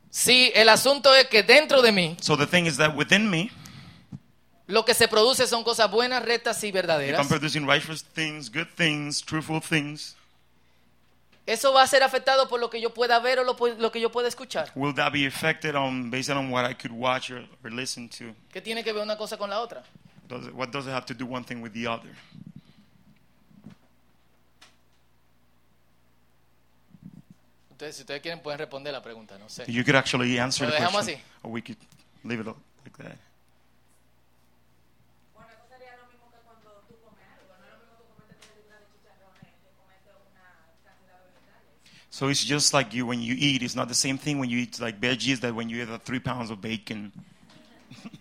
[0.09, 3.51] Sí, el asunto es que dentro de mí So the thing is that within me,
[4.67, 7.19] lo que se produce son cosas buenas, rectas y if verdaderas.
[7.19, 10.15] I'm producing righteous things, good things, truthful things,
[11.47, 14.01] Eso va a ser afectado por lo que yo pueda ver o lo, lo que
[14.01, 14.71] yo pueda escuchar.
[14.75, 18.33] will that be affected on based on what I could watch or, or listen to?
[18.51, 19.83] ¿Qué tiene que ver una cosa con la otra?
[20.27, 22.09] Does it, what does it have to do one thing with the other?
[27.69, 29.65] Entonces, si ustedes quieren, pueden responder la pregunta, no sé.
[29.67, 31.43] You could actually answer Lo the dejamos question, así.
[31.43, 31.77] or we could
[32.23, 33.17] leave it like that.
[42.15, 43.61] So it's just like you when you eat.
[43.61, 46.21] It's not the same thing when you eat like veggies that when you eat three
[46.21, 47.11] pounds of bacon.
[47.91, 48.15] Exacto.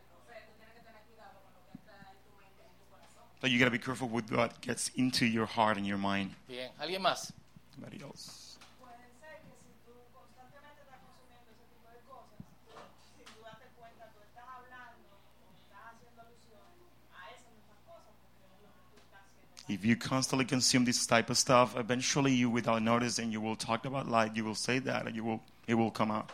[0.00, 2.72] Entonces, tú tienes que tener cuidado con lo que entra en tu mente y en
[2.80, 3.24] tu corazón.
[3.42, 6.32] So you gotta be careful with what gets into your heart and your mind.
[6.48, 7.30] Bien, ¿alguien más?
[7.74, 8.56] Somebody else.
[8.80, 12.72] Puede ser que si tú constantemente estás consumiendo ese tipo de cosas, tú,
[13.20, 15.12] sin tú darte cuenta, tú estás hablando
[15.44, 19.53] o estás haciendo alusiones a esas mismas cosas porque es lo que tú estás haciendo.
[19.68, 23.86] If you constantly consume this type of stuff, eventually you, without noticing, you will talk
[23.86, 24.36] about light.
[24.36, 26.30] You will say that, and you will it will come out.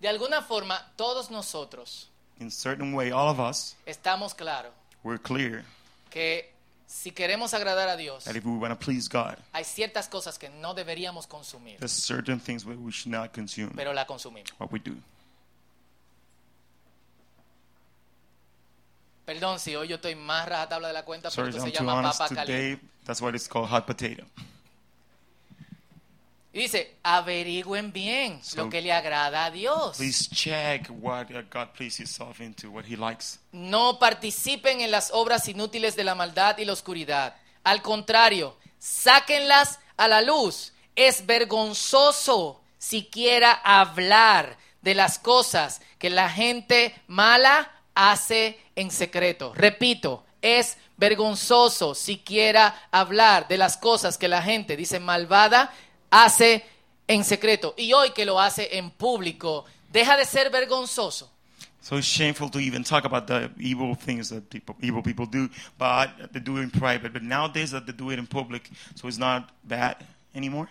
[0.00, 2.06] De alguna forma, todos nosotros
[2.40, 4.72] In certain way, all of us, estamos claros
[5.04, 5.62] we're clear
[6.08, 6.46] que
[6.86, 10.38] si queremos agradar a Dios, that if we want to please God, hay ciertas cosas
[10.38, 13.72] que no deberíamos consumir, there's certain things that we should not consume.
[13.76, 14.50] pero la consumimos.
[14.58, 14.96] What we do.
[19.30, 21.78] Perdón si hoy yo estoy más rajatabla de la cuenta, pero Sorry, esto I'm se
[21.78, 22.76] too llama honest papa caliente.
[22.80, 22.88] today.
[23.04, 24.24] That's why it's called hot potato.
[26.52, 29.98] Y dice, averigüen bien So- lo que le agrada a Dios.
[29.98, 33.38] Please check what uh, God pleases Himself into, what He likes.
[33.52, 37.36] No participen en las obras inútiles de la maldad y la oscuridad.
[37.62, 40.72] Al contrario, sáquenlas a la luz.
[40.96, 49.52] Es vergonzoso siquiera hablar de las cosas que la gente mala hace en secreto.
[49.54, 55.72] Repito, es vergonzoso siquiera hablar de las cosas que la gente, dice malvada,
[56.10, 56.64] hace
[57.08, 57.74] en secreto.
[57.76, 61.30] Y hoy que lo hace en público, deja de ser vergonzoso.
[61.82, 65.48] So it's shameful to even talk about the evil things that people, evil people do,
[65.78, 67.12] but they do it in private.
[67.12, 69.96] But nowadays that they do it in public, so it's not bad
[70.34, 70.68] anymore.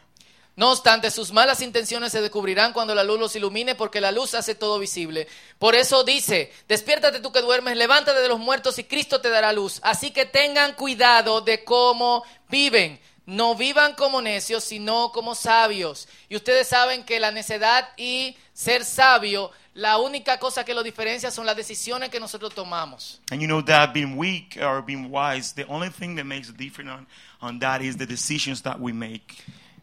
[0.59, 4.33] No obstante, sus malas intenciones se descubrirán cuando la luz los ilumine, porque la luz
[4.33, 5.25] hace todo visible.
[5.57, 9.53] Por eso dice, despiértate tú que duermes, levántate de los muertos y Cristo te dará
[9.53, 9.79] luz.
[9.83, 12.99] Así que tengan cuidado de cómo viven.
[13.25, 16.09] No vivan como necios, sino como sabios.
[16.27, 21.31] Y ustedes saben que la necedad y ser sabio, la única cosa que lo diferencia
[21.31, 23.21] son las decisiones que nosotros tomamos.
[23.31, 26.51] And you know that being weak or being wise, the only thing that makes a
[26.51, 27.07] difference on,
[27.39, 29.37] on that is the decisions that we make.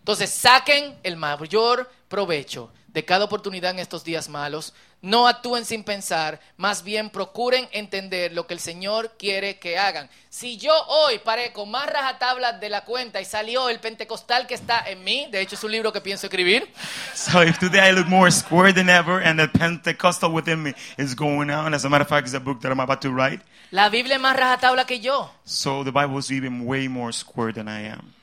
[0.06, 4.72] Entonces saquen el mayor provecho de cada oportunidad en estos días malos.
[5.02, 10.08] No actúen sin pensar, más bien procuren entender lo que el Señor quiere que hagan.
[10.28, 14.54] Si yo hoy paré con más rajatablas de la cuenta y salió el pentecostal que
[14.54, 16.72] está en mí, de hecho es un libro que pienso escribir,
[17.12, 21.16] So if today I look more square than ever and the Pentecostal within me is
[21.16, 23.42] going on, as a matter of fact, it's a book that I'm about to write.
[23.72, 25.32] la Biblia es más rajatabla que yo.
[25.44, 28.15] So the Bible is even way more square than I am.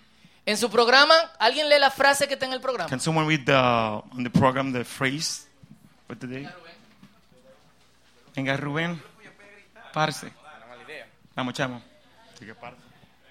[0.46, 2.90] En su programa, ¿alguien lee la frase que está en el programa?
[2.90, 5.48] Can someone read the on the program the phrase
[6.08, 6.48] for today?
[8.36, 9.02] Venga, Rubén.
[9.94, 10.32] Parce.
[11.36, 11.82] Vamos, chamo.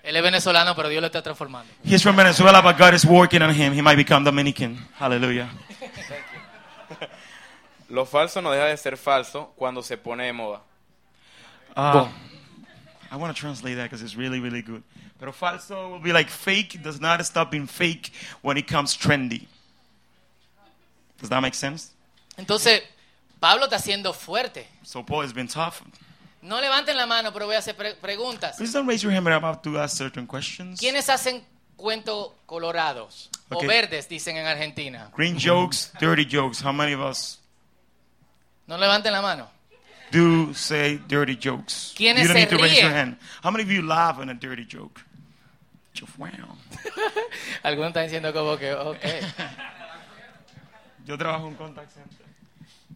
[0.03, 1.72] Él es venezolano, pero Dios lo está transformando.
[1.85, 3.72] He's from Venezuela, but God is working on him.
[3.72, 4.77] He might become Dominican.
[4.98, 5.48] Hallelujah.
[7.88, 10.62] Lo falso no deja de ser falso cuando se pone de moda.
[11.77, 12.07] Uh,
[13.12, 14.83] I want to translate that because it's really, really good.
[15.20, 19.46] Pero falso will be like fake does not stop being fake when it comes trendy.
[21.20, 21.90] Does that make sense?
[22.38, 22.81] Entonces,
[23.38, 24.66] Pablo está siendo fuerte.
[24.83, 25.83] So Paul has been tough.
[26.40, 28.57] No levanten la mano, pero voy a hacer pre- preguntas.
[28.57, 30.81] Please don't raise your hand, but I'm about to ask certain questions.
[30.81, 31.44] ¿Quiénes hacen
[31.77, 35.11] cuentos colorados o verdes, dicen en Argentina?
[35.14, 36.62] Green jokes, dirty jokes.
[36.62, 37.38] How many of us
[38.66, 39.51] No levanten la mano.
[40.12, 41.94] Do say dirty jokes?
[41.96, 43.16] ¿Quiénes you don't need to raise your hand.
[43.42, 45.01] How many of you laugh in a dirty joke?
[47.62, 49.05] Algunos están diciendo como que, ok.
[51.07, 52.27] Yo trabajo en contact center.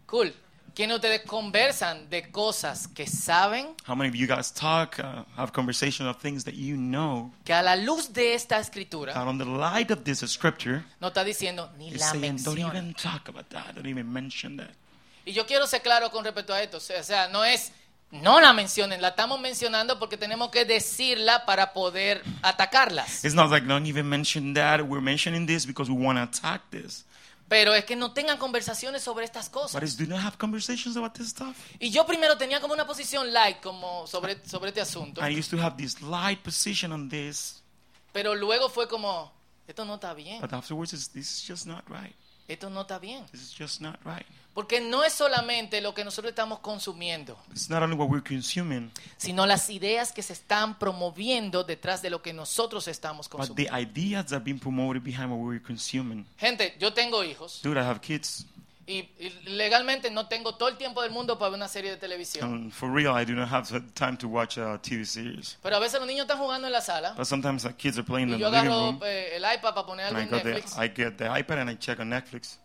[0.05, 0.33] Cool.
[0.73, 5.23] ¿Quiénes de ustedes conversan de cosas que saben How many of you guys talk, uh,
[5.35, 9.27] have conversation of things that you know que a la luz de esta escritura that
[9.27, 13.27] on the light of this scripture no está diciendo ni la saying, don't even talk
[13.27, 14.69] about that, don't even mention that.
[15.27, 16.77] Y yo quiero ser claro con respecto a esto.
[16.77, 17.73] O sea, no es
[18.11, 23.25] no la mencionen, la estamos mencionando porque tenemos que decirla para poder atacarlas.
[23.25, 24.79] It's not like don't even mention that.
[24.81, 27.03] We're mentioning this because we want to attack this.
[27.49, 29.83] Pero es que no tengan conversaciones sobre estas But cosas.
[29.83, 31.57] is do not have conversations about this stuff.
[31.79, 35.21] Y yo primero tenía como una posición light como sobre, sobre este asunto.
[35.21, 37.61] I used to have this light position on this,
[38.13, 39.33] Pero luego fue como,
[39.67, 40.39] esto no está bien.
[40.39, 42.15] but afterwards, this is just not right.
[42.47, 43.25] Esto no está bien.
[43.31, 44.25] This is just not right.
[44.53, 48.91] Porque no es solamente lo que nosotros estamos consumiendo, It's not only what we're consuming,
[49.17, 53.67] sino las ideas que se están promoviendo detrás de lo que nosotros estamos but the
[53.67, 53.77] consumiendo.
[53.79, 56.25] ideas that are being promoted behind what we're consuming.
[56.39, 58.47] Gente, yo tengo hijos Dude, I have kids,
[58.87, 61.97] y, y legalmente no tengo todo el tiempo del mundo para ver una serie de
[61.97, 62.45] televisión.
[62.51, 65.57] and for real, I do not have the time to watch a TV series.
[65.61, 68.05] Pero a veces los niños están jugando en la sala But sometimes the kids are
[68.05, 70.23] playing y yo the living agarro room, eh, el iPad para poner and algo I
[70.23, 72.59] en got the, Netflix I get the iPad and I check on Netflix.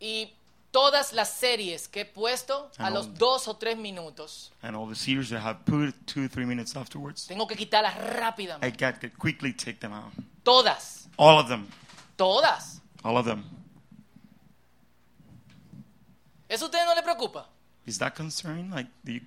[0.00, 0.32] y
[0.70, 2.96] todas las series que he puesto a Ah, no.
[2.96, 6.74] los dos o tres minutos And all the series that have put two, three minutes
[6.76, 8.76] afterwards, tengo que quitarlas I rápidamente.
[8.78, 10.12] got to quickly take them out.
[10.42, 11.68] Todas, All of them.
[12.16, 12.80] todas.
[13.04, 13.44] All of them.
[16.52, 17.48] ¿Eso a ustedes no les preocupa?
[17.86, 18.70] Is that concerning?
[18.70, 19.20] Like, do you,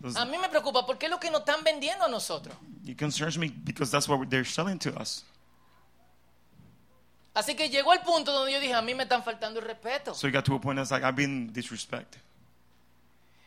[0.00, 2.56] does, A mí me preocupa porque es lo que nos están vendiendo a nosotros.
[2.84, 5.24] it concerns me because that's what they're selling to us.
[7.34, 10.12] Así que llegó el punto donde yo dije, a mí me están faltando el respeto.
[10.14, 12.18] So it got to a point that's like, I've been disrespected.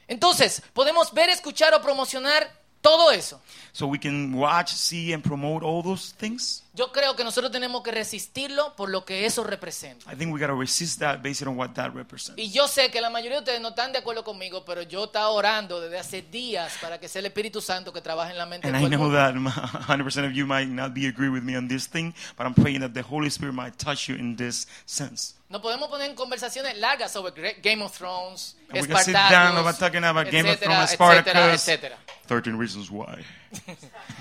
[0.07, 2.49] Entonces, podemos ver, escuchar o promocionar
[2.81, 3.41] todo eso.
[3.73, 6.63] So we can watch, see, and promote all those things.
[6.77, 10.13] Yo creo que nosotros tenemos que resistirlo por lo que eso representa.
[10.13, 12.39] I think we got to resist that based on what that represents.
[12.39, 15.05] Y yo sé que la mayoría de ustedes no están de acuerdo conmigo, pero yo
[15.05, 18.45] estaba orando desde hace días para que sea el Espíritu Santo que trabaje en la
[18.45, 19.33] mente And I know that
[19.87, 22.81] 100% of you might not be agree with me on this thing, but I'm praying
[22.81, 25.33] that the Holy Spirit might touch you in this sense.
[25.49, 29.75] No podemos poner en conversaciones largas sobre Game of Thrones, And can sit down about
[29.75, 31.67] Spartacus, talking about Game of etcétera, Thrones, etcétera, Spartacus.
[31.67, 31.97] etcétera.
[32.27, 33.25] 13 Reasons Why.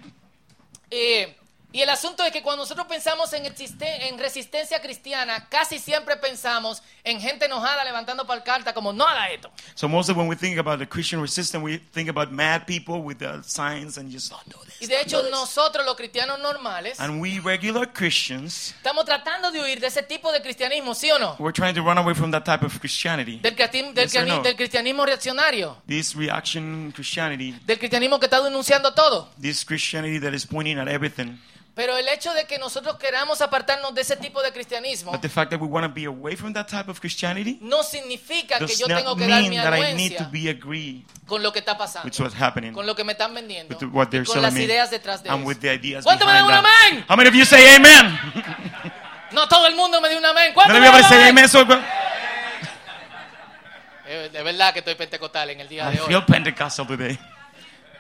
[0.90, 1.36] Eh,
[1.76, 6.82] y el asunto es que cuando nosotros pensamos en, en resistencia cristiana, casi siempre pensamos
[7.04, 9.50] en gente enojada levantando palcarta como no haga esto.
[9.74, 13.02] So most of when we think about the Christian resistance, we think about mad people
[13.02, 14.80] with the signs and just don't do this.
[14.80, 19.78] Y de hecho nosotros los cristianos normales And we regular Christians, estamos tratando de huir
[19.78, 21.36] de ese tipo de cristianismo, ¿sí o no?
[21.38, 23.38] we're trying to run away from that type of Christianity.
[23.40, 24.40] Del, del Yes no?
[24.40, 29.28] del cristianismo reaccionario, This reaction Christianity, del cristianismo que está denunciando todo.
[29.38, 31.38] this Christianity that is pointing at everything.
[31.76, 35.28] Pero el hecho de que nosotros queramos apartarnos de ese tipo de cristianismo But the
[35.28, 38.64] fact that we want to be away from that type of Christianity no significa que
[38.66, 41.04] does yo tengo not que dar mean mi that I need to anuencia be agree
[41.26, 43.90] con lo que está pasando, with what's happening, con lo que me están vendiendo, with
[43.92, 45.46] what they're con selling las me, ideas detrás de and eso.
[45.48, 46.72] with the ideas ¿Cuánto me behind dan un that.
[46.92, 47.04] amén?
[47.10, 48.18] How many of you say amen?
[49.32, 50.54] No todo el mundo me dio un amén.
[50.54, 51.44] ¿Cuánto None of me you dan ever un say amén?
[51.44, 51.48] amen.
[51.50, 51.66] So
[54.08, 56.06] Eh, De verdad que estoy pentecostal en el día I de hoy.
[56.08, 57.18] feel Pentecostal today.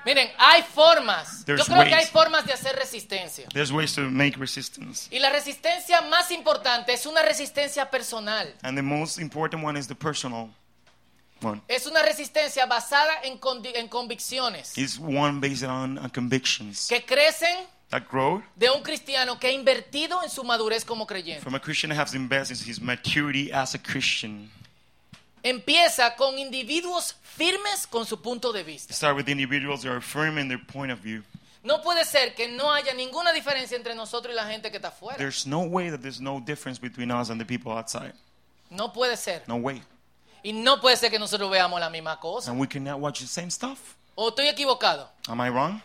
[0.06, 1.40] Miren, hay formas.
[1.40, 2.10] Yo There's creo que hay ways.
[2.10, 3.48] formas de hacer resistencia.
[3.52, 5.08] There's ways to make resistance.
[5.10, 8.54] Y la resistencia más importante es una resistencia personal.
[8.62, 10.50] And the most important one is the personal
[11.42, 11.60] one.
[11.66, 13.38] Es una resistencia basada en,
[13.88, 19.48] convicciones It's one based on, on convictions que crecen that grow de un cristiano que
[19.48, 21.42] ha invertido en su madurez como creyente.
[21.42, 24.50] from a Christian has invested in his maturity as a Christian.
[25.48, 28.92] Empieza con individuos firmes con su punto de vista.
[28.92, 31.22] Start with individuals that are firm in their point of view.
[31.62, 34.88] No puede ser que no haya ninguna diferencia entre nosotros y la gente que está
[34.88, 35.16] afuera.
[35.16, 38.12] There's no way that there's no difference between us and the people outside.
[38.70, 39.44] No puede ser.
[39.46, 39.84] No way.
[40.42, 42.50] Y no puede ser que nosotros veamos la misma cosa.
[42.50, 43.94] And we cannot watch the same stuff.
[44.16, 45.08] ¿O estoy equivocado?
[45.28, 45.80] Am I wrong?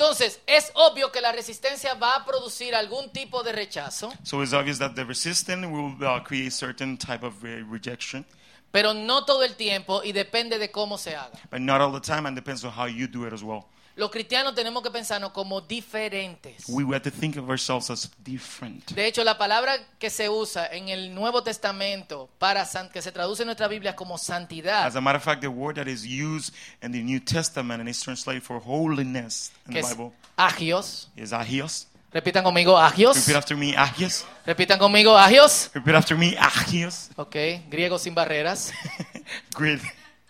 [0.00, 4.52] Entonces, es obvio que la resistencia va a producir algún tipo de rechazo, So it's
[4.52, 8.24] obvious that the resistance will uh, create certain type of uh, rejection,
[8.70, 11.36] pero no todo el tiempo y depende de cómo se haga.
[11.50, 13.64] but not all the time, and depends on how you do it as well.
[13.98, 16.64] Los cristianos tenemos que pensarnos como diferentes.
[16.68, 18.92] We have to think of ourselves as different.
[18.92, 23.10] De hecho, la palabra que se usa en el Nuevo Testamento para san- que se
[23.10, 26.04] traduce en nuestra Biblia como santidad, As a matter of fact, the word that is
[26.04, 31.08] used in the New Testament and is translated for holiness in the Bible agios.
[31.16, 31.88] is agios.
[32.12, 33.16] Repitan conmigo, agios.
[33.16, 34.24] Repeat after me, agios.
[34.46, 35.70] Repitan conmigo, agios.
[35.74, 37.10] Repeat after me, agios.
[37.16, 37.34] Ok,
[37.68, 38.72] griego sin barreras.
[39.56, 39.82] Greek,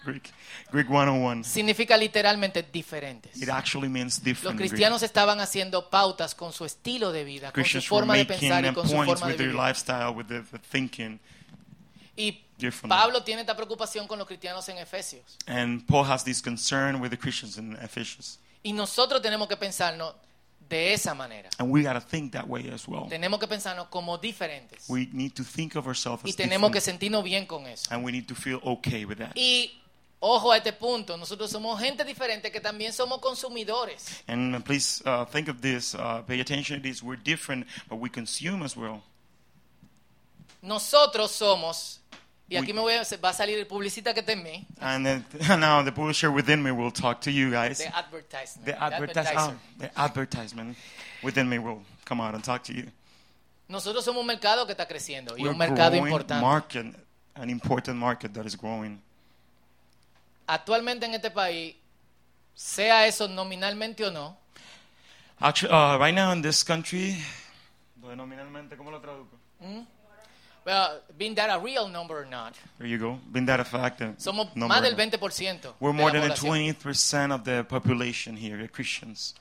[0.05, 0.33] Greek,
[0.71, 1.45] Greek 101.
[1.45, 3.41] Significa literalmente diferentes.
[3.41, 4.59] It actually means Los different.
[4.59, 4.71] Greek.
[4.71, 8.73] cristianos estaban haciendo pautas con su estilo de vida, con su forma de pensar y
[8.73, 9.55] con su forma de with their vivir.
[9.55, 11.19] lifestyle, with the, the thinking.
[12.17, 12.45] Y.
[12.89, 15.39] Pablo tiene esta preocupación con los cristianos en Efesios.
[15.47, 18.41] And Paul has this concern with the Christians in Ephesians.
[18.65, 20.15] Y nosotros tenemos que pensarnos
[20.69, 21.49] de esa manera.
[21.59, 23.09] And we think that way as well.
[23.09, 24.89] Tenemos que pensarnos como diferentes.
[24.89, 27.87] We need to think of ourselves Y as tenemos que sentirnos bien con eso.
[27.91, 29.33] And we need to feel okay with that.
[29.35, 29.81] Y
[30.21, 34.23] ojo a este punto, nosotros somos gente diferente que también somos consumidores.
[34.27, 35.95] And uh, please uh, think of this.
[35.95, 37.03] Uh, pay attention to this.
[37.03, 39.03] We're different, but we consume as well.
[40.61, 42.01] Nosotros somos,
[42.49, 45.07] y aquí me voy a, va a salir el publicista que está en mí, And
[45.07, 47.79] uh, now the publisher within me will talk to you guys.
[47.79, 48.67] de advertisement.
[48.67, 49.35] The, the advertiser.
[49.37, 50.77] oh, the advertisement
[51.23, 52.91] within me will come out and talk to you.
[53.69, 56.41] Nosotros somos un mercado que está creciendo y We're un mercado importante.
[56.43, 56.87] market,
[57.37, 59.01] an important market that is growing.
[60.49, 61.77] Actualmente en este país,
[62.55, 64.35] sea eso nominalmente o no,
[65.41, 67.17] Actually, uh, right now in this country,
[67.97, 69.37] denominalmente, ¿cómo lo traduzco?
[70.65, 73.21] well, being that a real number or not, There you go.
[73.31, 74.01] Been that a fact.
[74.01, 75.11] uh, somos más del one.
[75.11, 75.75] 20%.
[75.81, 76.75] We're more than the población.
[76.75, 79.35] 20% of the population here, the Christians.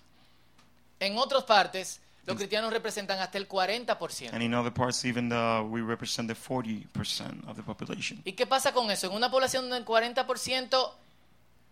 [1.00, 4.34] En otras partes, los cristianos representan hasta el 40%.
[4.34, 8.22] And in other parts, even the, we represent the 40% of the population.
[8.26, 9.08] ¿Y qué pasa con eso?
[9.08, 10.92] En una población donde el 40%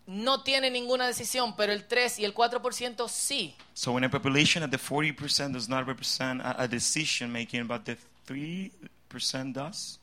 [0.08, 3.54] no tiene ninguna decisión, pero el 3 y el 4% sí.
[3.74, 7.84] So in a population that the 40% does not represent a, a decision making, but
[7.84, 10.00] the 3% does,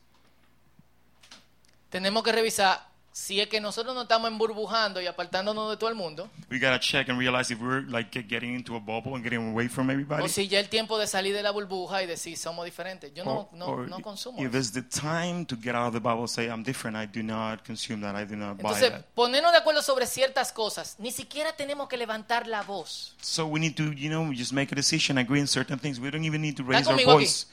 [1.89, 5.95] Tenemos que revisar si es que nosotros no estamos emburbujando y apartándonos de todo el
[5.95, 9.23] mundo, we gotta check and realize if we're like get- getting into a bubble and
[9.23, 10.23] getting away from everybody.
[10.23, 13.13] o si ya el tiempo de salir de la burbuja y decir somos diferentes.
[13.13, 14.39] Yo no, no, or no consumo.
[14.39, 14.57] if eso.
[14.57, 16.97] it's the time to get out of the bubble, say I'm different.
[16.97, 18.15] I do not consume that.
[18.15, 19.05] I do not buy Entonces, that.
[19.13, 23.13] ponernos de acuerdo sobre ciertas cosas, ni siquiera tenemos que levantar la voz.
[23.21, 25.99] So we need to, you know, just make a decision, agree on certain things.
[25.99, 27.25] We don't even need to raise our conmigo aquí?
[27.25, 27.45] voice.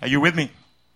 [0.00, 0.50] Are you with me?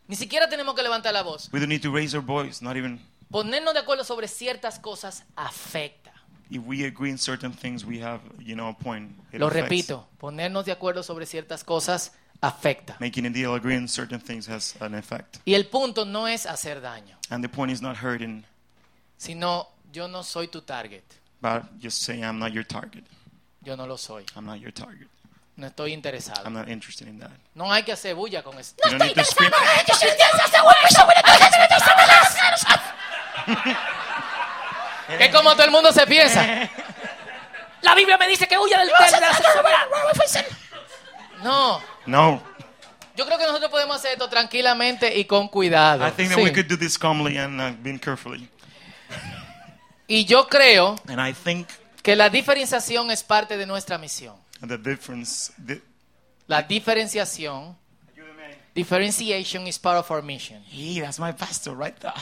[0.06, 1.50] Ni siquiera tenemos que levantar la voz.
[1.52, 2.62] We don't need to raise our voice.
[2.62, 2.98] Not even
[3.30, 6.12] Ponernos de acuerdo sobre ciertas cosas afecta.
[6.50, 9.12] if we agree on certain things, we have, you know, a point.
[9.32, 9.68] It Lo affects.
[9.68, 12.96] repito, ponernos de acuerdo sobre ciertas cosas afecta.
[13.00, 15.38] Making a deal, agreeing on certain things has an effect.
[15.44, 18.44] Y el punto no es hacer daño, And the point is not hurting,
[19.18, 21.04] sino yo no soy tu target.
[21.42, 23.04] but just saying I'm not your target.
[23.62, 24.24] Yo no lo soy.
[24.34, 25.08] I'm not your target.
[25.56, 26.46] No estoy interesado.
[26.46, 27.32] I'm not interested in that.
[27.54, 28.74] No hay que hacer bulla con eso.
[28.84, 29.50] You don't need to scream.
[35.18, 36.68] Es como todo el mundo se piensa.
[37.82, 39.38] La Biblia me dice que huya del sexualidad.
[41.42, 42.42] No, No.
[43.16, 46.06] yo creo que nosotros podemos hacer esto tranquilamente y con cuidado.
[46.06, 46.44] I think that Sí.
[46.44, 48.48] we could do this calmly and uh, being carefully.
[50.08, 51.68] Y yo creo And I think
[52.02, 54.36] que la diferenciación es parte de nuestra misión.
[54.66, 55.52] the difference.
[55.64, 55.80] The,
[56.48, 57.76] La diferenciación,
[58.74, 60.64] differentiation is part of our mission.
[60.70, 62.14] hey, that's my pastor right there.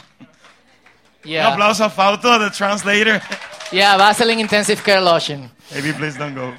[1.27, 3.21] Yeah, aplauso a Fausto, the translator.
[3.73, 5.51] yeah, Vaseline Intensive Care Lotion.
[5.73, 6.55] Maybe please don't go.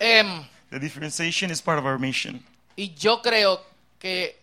[0.00, 2.42] Em, The differentiation is part of our mission.
[2.76, 3.60] y yo creo
[3.98, 4.36] que,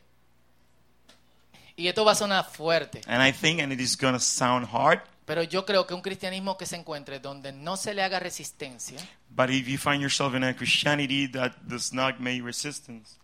[1.75, 4.67] y esto va a sonar fuerte, And I think, and it is going to sound
[4.71, 8.19] hard, Pero yo creo que un cristianismo que se encuentre donde no se le haga
[8.19, 8.97] resistencia,
[9.29, 13.17] But if you find yourself in a Christianity that does not make resistance,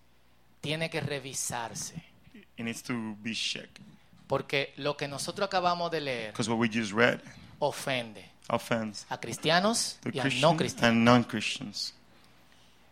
[0.61, 1.93] tiene que revisarse.
[2.57, 3.79] it needs to be checked.
[4.29, 7.19] Porque lo que nosotros acabamos de leer Because what we just read
[7.57, 10.83] ofende offends a cristianos the y a no cristianos.
[10.83, 11.93] and non-Christians.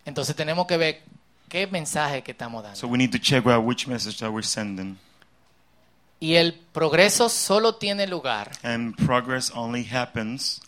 [0.04, 1.04] Entonces tenemos que ver
[1.48, 2.76] qué mensaje que estamos dando.
[2.76, 4.98] So we need to check out which message that we're sending.
[6.20, 10.60] Y el progreso solo tiene lugar And progress only happens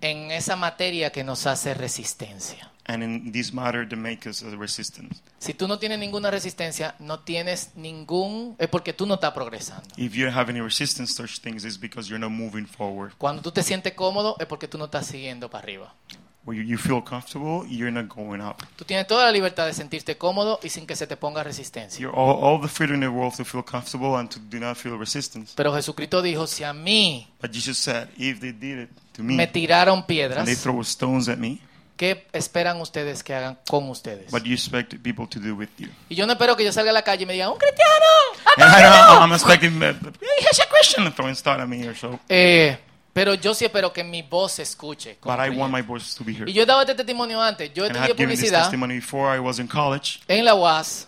[0.00, 2.68] en esa materia que nos hace resistencia.
[2.90, 5.22] And in this matter to make us a resistance.
[5.38, 8.56] Si tú no tienes ninguna resistencia, no tienes ningún...
[8.58, 9.88] Es porque tú no estás progresando.
[9.96, 13.12] If you don't have any resistance to such things, it's because you're not moving forward.
[13.16, 15.94] Cuando tú te sientes cómodo, es porque tú no estás siguiendo para arriba.
[16.42, 18.56] Where you, feel comfortable, you're not going up.
[18.74, 22.00] Tú tienes toda la libertad de sentirte cómodo y sin que se te ponga resistencia.
[22.00, 24.76] You're all, all the freedom in the world to feel comfortable and to do not
[24.76, 25.52] feel resistance.
[25.54, 29.36] Pero Jesucristo dijo, si a mí But Jesus said, if they did it to me
[29.36, 31.60] me tiraron and they piedras, throw stones at me,
[32.00, 34.32] ¿qué esperan ustedes que hagan con ustedes?
[34.32, 35.88] what do you expect people to do with you?
[36.08, 38.06] Y yo no espero que yo salga a la calle y me digan, un cristiano,
[38.56, 41.94] And I don't, I'm expecting that, hey, he's a Christian, throwing stone at me or
[41.94, 42.18] so.
[42.26, 42.78] Eh,
[43.12, 45.18] pero yo sí espero que mi voz se escuche.
[45.22, 46.48] But I want my voice to be heard.
[46.48, 47.70] Y yo he dado este testimonio antes.
[47.74, 51.06] Yo given this publicidad testimony before I was in college, en la UAS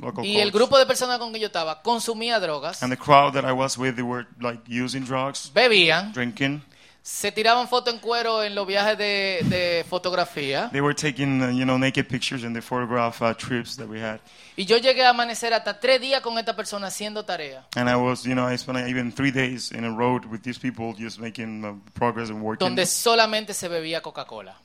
[0.00, 3.32] local y el grupo de personas con que yo estaba consumía drogas, And the crowd
[3.32, 6.62] that I was with, they were like using drugs, bebían, drinking.
[7.08, 10.68] Se tiraban fotos en cuero en los viajes de, de fotografía.
[10.72, 13.98] They were taking, uh, you know, naked pictures in the photograph uh, trips that we
[13.98, 14.20] had.
[14.56, 17.64] Y yo llegué a amanecer hasta tres días con esta persona haciendo tarea.
[17.76, 20.60] And I was, you know, I spent even three days in a road with these
[20.60, 22.58] people just making uh, progress and working.
[22.58, 24.56] donde solamente se bebía Coca-Cola.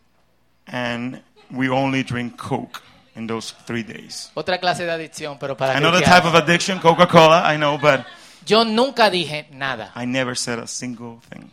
[0.67, 2.81] And we only drink Coke
[3.15, 4.31] in those three days.
[4.33, 8.01] Otra clase de adicción, pero para Another type of addiction, Coca-Cola, I know, but
[8.45, 9.93] Yo nunca dije nada.
[9.95, 11.49] I never said a single thing.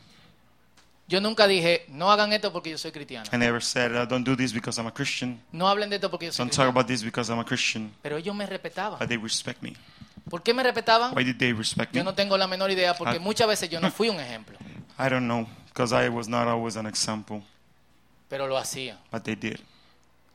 [1.11, 3.29] Yo nunca dije, no hagan esto porque yo soy cristiano.
[3.33, 5.43] I never said, uh, don't do this because I'm a Christian.
[5.51, 6.71] No hablen de esto porque yo soy Don't talk cristiano.
[6.71, 7.93] about this because I'm a Christian.
[8.01, 8.97] Pero ellos me respetaban.
[8.99, 9.75] But they respect me.
[10.31, 11.13] ¿Por qué me respetaban?
[11.17, 11.99] Why did they respect me?
[11.99, 13.21] Yo no tengo la menor idea porque Ah.
[13.21, 14.57] muchas veces yo no fui un ejemplo,
[14.99, 17.43] I don't know, because I was not always an example,
[18.29, 18.97] pero lo hacían.
[19.11, 19.59] but they did.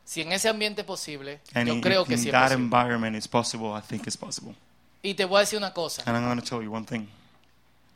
[0.04, 2.50] Si en ese ambiente es posible, And yo in, creo que in sí es that
[2.50, 2.64] posible.
[2.66, 4.54] environment it's possible, I think it's possible.
[5.02, 7.08] Y te voy a decir una cosa, And I'm going to tell you one thing.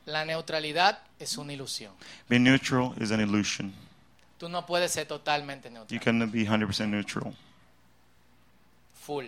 [0.10, 1.94] La neutralidad es una ilusión.
[2.28, 3.74] Being neutral is an illusion.
[4.38, 7.34] Tú no puedes ser totalmente You neutral, cannot be 100% neutral.
[8.94, 9.26] full.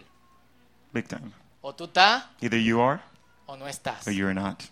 [0.94, 1.32] Big time.
[1.62, 3.00] O tú estás Either you are
[3.46, 4.08] o no estás.
[4.08, 4.64] or you're not.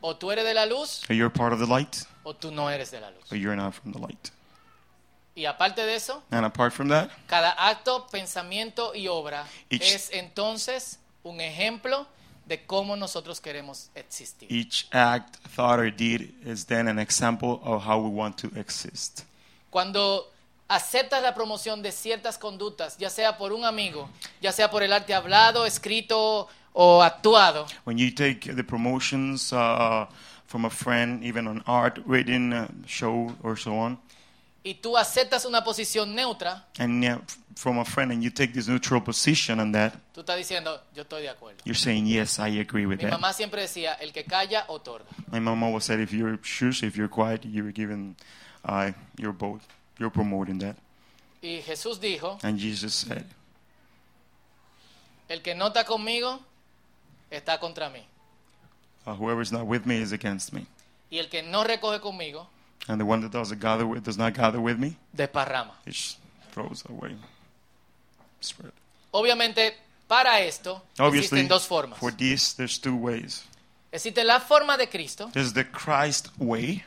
[0.00, 2.68] O tú eres de la luz Or you're part of the light o tú no
[2.70, 3.30] eres de la luz.
[3.32, 4.30] or you're not from the light.
[5.34, 10.10] Y aparte de eso, And apart from that, cada acto, pensamiento y obra Each- es
[10.12, 12.06] entonces un ejemplo
[12.48, 14.50] de cómo nosotros queremos existir.
[14.50, 19.24] each act, thought, or deed is then an example of how we want to exist.
[19.70, 20.32] Cuando
[20.68, 24.08] aceptas la promoción de ciertas conductas, ya sea por un amigo,
[24.40, 30.06] ya sea por el arte hablado, escrito o actuado, When you take the promotions uh,
[30.46, 33.98] from a friend, even on art, written, uh, show, or so on,
[34.64, 37.22] y tú aceptas una posición neutra, and
[37.58, 41.02] from a friend, and you take this neutral position on that, tú estás diciendo, yo
[41.02, 41.56] estoy de acuerdo.
[41.64, 43.18] you're saying, yes, I agree with Mi that.
[43.18, 45.06] mamá siempre decía, el que calla, otorga.
[45.32, 48.14] My mom always said, if you're shush, if you're quiet, you're given,
[48.64, 49.66] uh, you're both,
[49.98, 50.76] you're promoting that.
[51.42, 53.24] Y Jesús dijo, And Jesus said,
[55.28, 56.38] el que no está conmigo,
[57.28, 58.04] está contra mí.
[59.04, 60.64] uh, is not with me is against me.
[61.10, 62.46] Y el que no recoge conmigo,
[62.86, 65.72] And the one that doesn't gather with, does not gather with me, desparrama.
[66.52, 67.16] throws away.
[69.10, 69.76] Obviamente,
[70.06, 71.98] para esto Obviously, existen dos formas.
[71.98, 73.44] for this, there's two ways.
[73.92, 76.84] Existe la forma de Cristo, There's the Christ way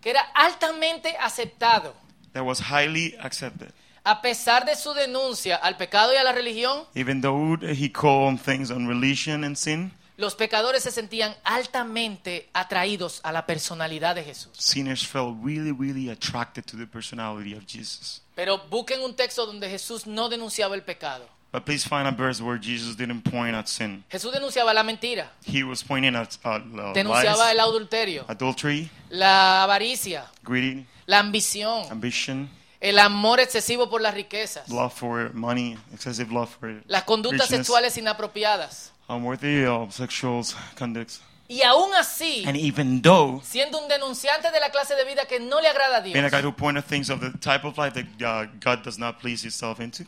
[0.00, 1.94] que era altamente aceptado.
[2.32, 3.72] that was highly accepted.
[4.04, 8.38] A pesar de su denuncia al pecado y a la religión, Even though he called
[8.40, 14.22] things on religion and sin, los pecadores se sentían altamente atraídos a la personalidad de
[14.24, 14.52] Jesús.
[14.58, 18.20] sinners felt really, really attracted to the personality of Jesus.
[18.34, 21.28] Pero busquen un texto donde Jesús no denunciaba el pecado.
[21.52, 24.02] But please find a verse where Jesus didn't point at sin.
[24.10, 28.90] Jesús denunciaba la mentira, He was pointing at uh, uh, denunciaba el lies, adulterio, adultery,
[29.08, 35.78] la avaricia, greed, la ambición, ambition, el amor excesivo por las riquezas, love for money,
[35.92, 38.90] excessive love for las conductas richness, sexuales inapropiadas.
[39.08, 40.42] unworthy of sexual
[40.76, 41.20] conducts.
[41.54, 45.38] Y aún así, And even though siendo un denunciante de la clase de vida que
[45.38, 47.78] no le agrada a being a Dios, guy who pointed things of the type of
[47.78, 50.04] life that uh, God does not please himself into,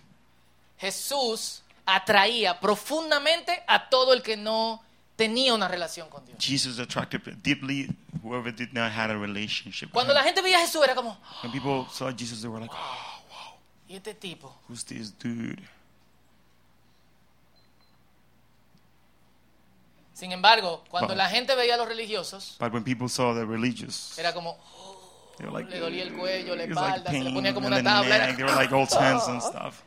[0.80, 4.82] Jesús atraía profundamente a todo el que no
[5.14, 6.36] tenía una relación con Dios.
[6.40, 7.94] Jesus attracted deeply
[8.24, 9.92] whoever did not have a relationship.
[9.92, 12.74] Cuando la gente veía a Jesús era como, When people saw Jesus, they were like,
[12.74, 13.56] oh,
[13.88, 14.52] ¿y este tipo?
[14.68, 15.62] who's this dude?
[20.16, 24.18] Sin embargo, cuando la gente veía a los religiosos, But when people saw the religious,
[24.18, 24.56] era como,
[25.52, 28.16] like, le dolía el cuello, la like espalda, se le ponía como una tabla.
[28.16, 28.36] era- neck.
[28.36, 29.82] They were like old hands and stuff.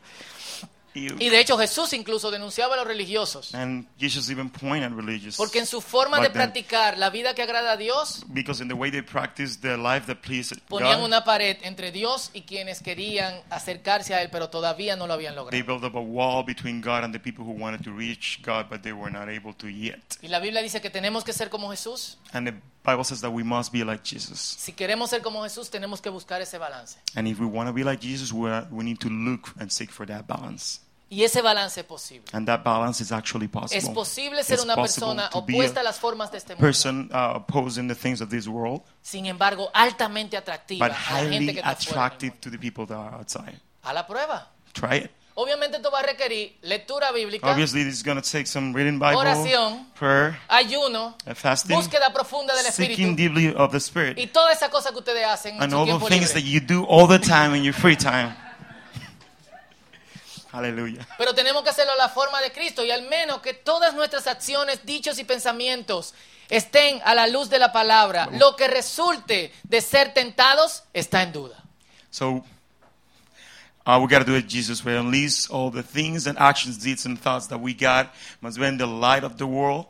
[0.94, 3.54] Y de hecho Jesús incluso denunciaba a los religiosos.
[3.54, 5.36] And Jesus even pointed at religious.
[5.36, 8.74] Porque en su forma de practicar la vida que agrada a Dios, because in the
[8.74, 12.80] way they practiced their life that pleased ponían God, una pared entre Dios y quienes
[12.82, 15.66] querían acercarse a Él, pero todavía no lo habían they logrado.
[15.66, 18.82] built up a wall between God and the people who wanted to reach God, but
[18.82, 20.18] they were not able to yet.
[20.22, 22.18] Y la Biblia dice que tenemos que ser como Jesús.
[22.32, 24.40] And the Bible says that we must be like Jesus.
[24.40, 26.96] Si queremos ser como Jesús, tenemos que buscar ese balance.
[27.14, 29.70] And if we want to be like Jesus, we, are, we need to look and
[29.70, 30.80] seek for that balance.
[31.10, 32.24] Y ese balance es posible.
[32.32, 33.76] And that balance is actually possible.
[33.76, 36.38] Es posible ser It's una possible persona to be opuesta a a las formas de
[36.38, 36.60] este mundo.
[36.64, 41.18] person uh, opposing the things of this world, Sin embargo, altamente atractiva but a la
[41.18, 43.60] gente highly que está attractive to the people that are outside.
[43.82, 44.48] A la prueba.
[44.72, 45.10] Try it.
[45.42, 48.98] Obviamente esto va a requerir lectura bíblica, Obviously, this is going to take some reading
[48.98, 49.86] Bible, Oración.
[49.98, 54.68] prayer, ayuno, fasting, búsqueda profunda del seeking Espíritu deeply of the y Spirit, todas esas
[54.68, 56.50] cosas que ustedes hacen en and su all the tiempo things that libre.
[56.50, 58.36] you do all the time in your free time.
[60.52, 61.06] Hallelujah.
[61.16, 64.26] Pero tenemos que hacerlo a la forma de Cristo y al menos que todas nuestras
[64.26, 66.14] acciones, dichos y pensamientos
[66.48, 68.28] estén a la luz de la palabra.
[68.32, 71.62] Lo que resulte de ser tentados está en duda.
[72.10, 72.44] So,
[73.86, 74.96] uh, we got to do it Jesus' way.
[74.96, 78.64] At least all the things and actions, deeds, and thoughts that we got must be
[78.66, 79.86] in the light of the world.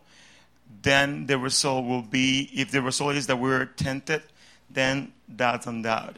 [0.82, 4.22] Then the result will be, if the result is that we're tempted,
[4.70, 6.14] then that's undoubt.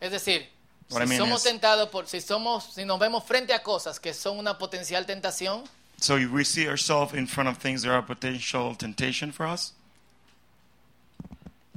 [0.00, 0.42] Es decir,
[0.90, 3.60] What I si mean somos is- tentados por, si somos, si nos vemos frente a
[3.62, 5.64] cosas que son una potencial tentación,
[5.98, 9.46] So if we see ourselves in front of things that are a potential temptation for
[9.46, 9.72] us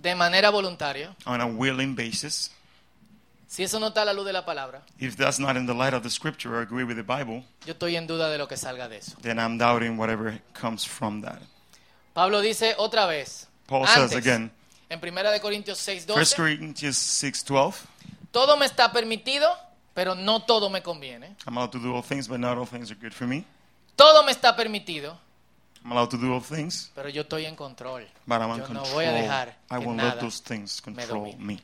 [0.01, 2.49] de manera voluntaria, on a willing basis,
[3.47, 5.73] si eso no está a la luz de la palabra, if that's not in the
[5.73, 8.47] light of the scripture or agree with the Bible, yo estoy en duda de lo
[8.47, 9.15] que salga de eso.
[9.21, 11.39] then I'm doubting whatever comes from that.
[12.13, 14.51] Pablo dice otra vez, Paul antes, says again,
[14.89, 17.75] en 1 de Corintios 6, 1 12, Corinthians 6.12,
[18.31, 19.47] todo me está permitido,
[19.93, 21.35] pero no todo me conviene.
[21.47, 23.45] I'm allowed to do all things, but not all things are good for me.
[23.95, 25.17] Todo me está permitido,
[25.83, 28.03] I'm allowed to do all things, pero yo estoy en control.
[28.25, 28.93] but I'm in Yo no control.
[28.93, 31.45] voy a dejar I que won't nada let those things control domine.
[31.45, 31.59] me.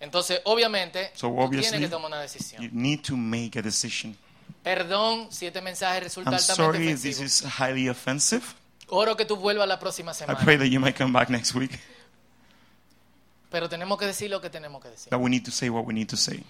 [0.00, 2.62] Entonces, obviamente, So tú tienes que tomar una decisión.
[2.62, 4.16] You need to make a decision.
[4.62, 7.24] Perdón si este mensaje resulta I'm altamente sorry if this ofensivo.
[7.46, 8.42] is highly offensive.
[8.88, 10.38] Oro que tú vuelvas la próxima I semana.
[10.44, 11.78] pray that you might come back next week.
[13.50, 15.10] Pero tenemos que decir lo que tenemos que decir.
[15.10, 16.44] That we need to say what we need to say.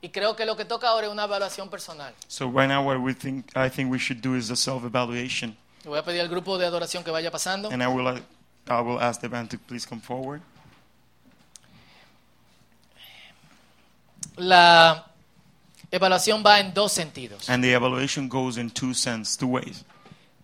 [0.00, 2.14] Y creo que lo que toca ahora es una evaluación personal.
[2.28, 5.90] So right now, what we think I think we should do is a self-evaluation, Le
[5.90, 7.70] voy a pedir al grupo de adoración que vaya pasando.
[7.70, 8.20] and I will uh,
[8.68, 10.40] I will ask the band to please come forward.
[14.36, 15.06] La
[15.90, 17.48] evaluación va en dos sentidos.
[17.48, 19.84] And the evaluation goes in two sense, two ways.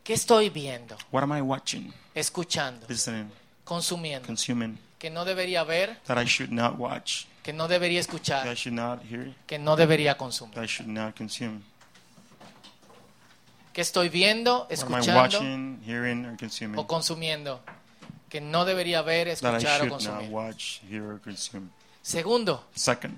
[0.05, 3.31] ¿Qué estoy viendo, What am I watching, escuchando, listening,
[3.65, 4.27] consumiendo?
[4.27, 8.17] consuming Que no debería ver, that I should not watch, que no debería that I
[8.17, 10.55] escuchar, should not hear, que no debería consumir.
[10.55, 11.63] that I should not consume?
[13.73, 16.79] ¿Qué estoy viendo, What am I escuchando watching, hearing, or consuming?
[16.79, 17.61] o consumiendo?
[18.29, 20.31] Que no debería ver, That I escuchar o should not consumir.
[20.31, 21.69] watch, hear, or consume.
[22.03, 23.17] Segundo, Second,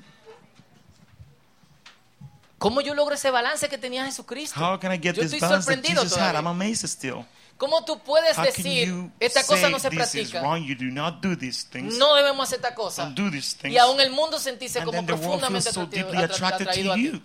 [2.63, 4.59] ¿cómo yo logro ese balance que tenía Jesucristo?
[4.59, 6.35] how can I get Yo this estoy balance that had?
[6.37, 6.49] I'm todavía.
[6.51, 7.25] amazed still.
[7.59, 10.41] ¿Cómo tú puedes How decir, esta cosa no se practica?
[10.41, 11.97] do not do these things.
[11.97, 13.05] No debemos hacer esta cosa.
[13.05, 13.73] Don't do these things.
[13.75, 17.23] Y aún el mundo sentirse and como profundamente so atraído a ti.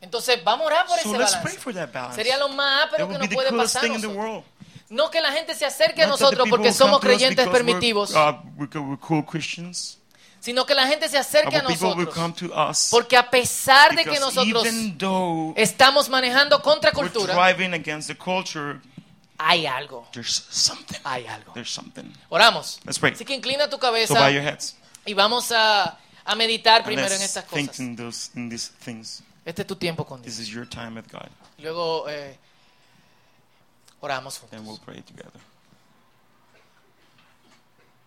[0.00, 1.42] Entonces, vamos a orar por So ese let's balance.
[1.42, 2.14] pray for that balance.
[2.16, 4.26] Sería lo más ápero que nos puede pasar a thing in the nosotros.
[4.26, 4.44] world.
[4.90, 8.96] No que la gente se acerque a Not the nosotros porque somos creyentes permitivos, uh,
[9.00, 9.97] cool Christians.
[10.40, 12.14] Sino que la gente se acerque a nosotros.
[12.36, 14.66] to us Porque a pesar de que nosotros
[15.56, 17.34] estamos manejando contra cultura,
[19.40, 20.08] hay algo.
[21.04, 21.54] Hay algo.
[22.28, 22.80] Oramos.
[22.86, 24.30] Así que inclina tu cabeza
[25.04, 27.78] y vamos a, a meditar primero en estas cosas.
[29.44, 30.48] Este es tu tiempo con This Dios.
[30.48, 32.36] is your time with God, Luego eh,
[34.00, 34.80] oramos juntos.
[34.84, 35.40] pray together.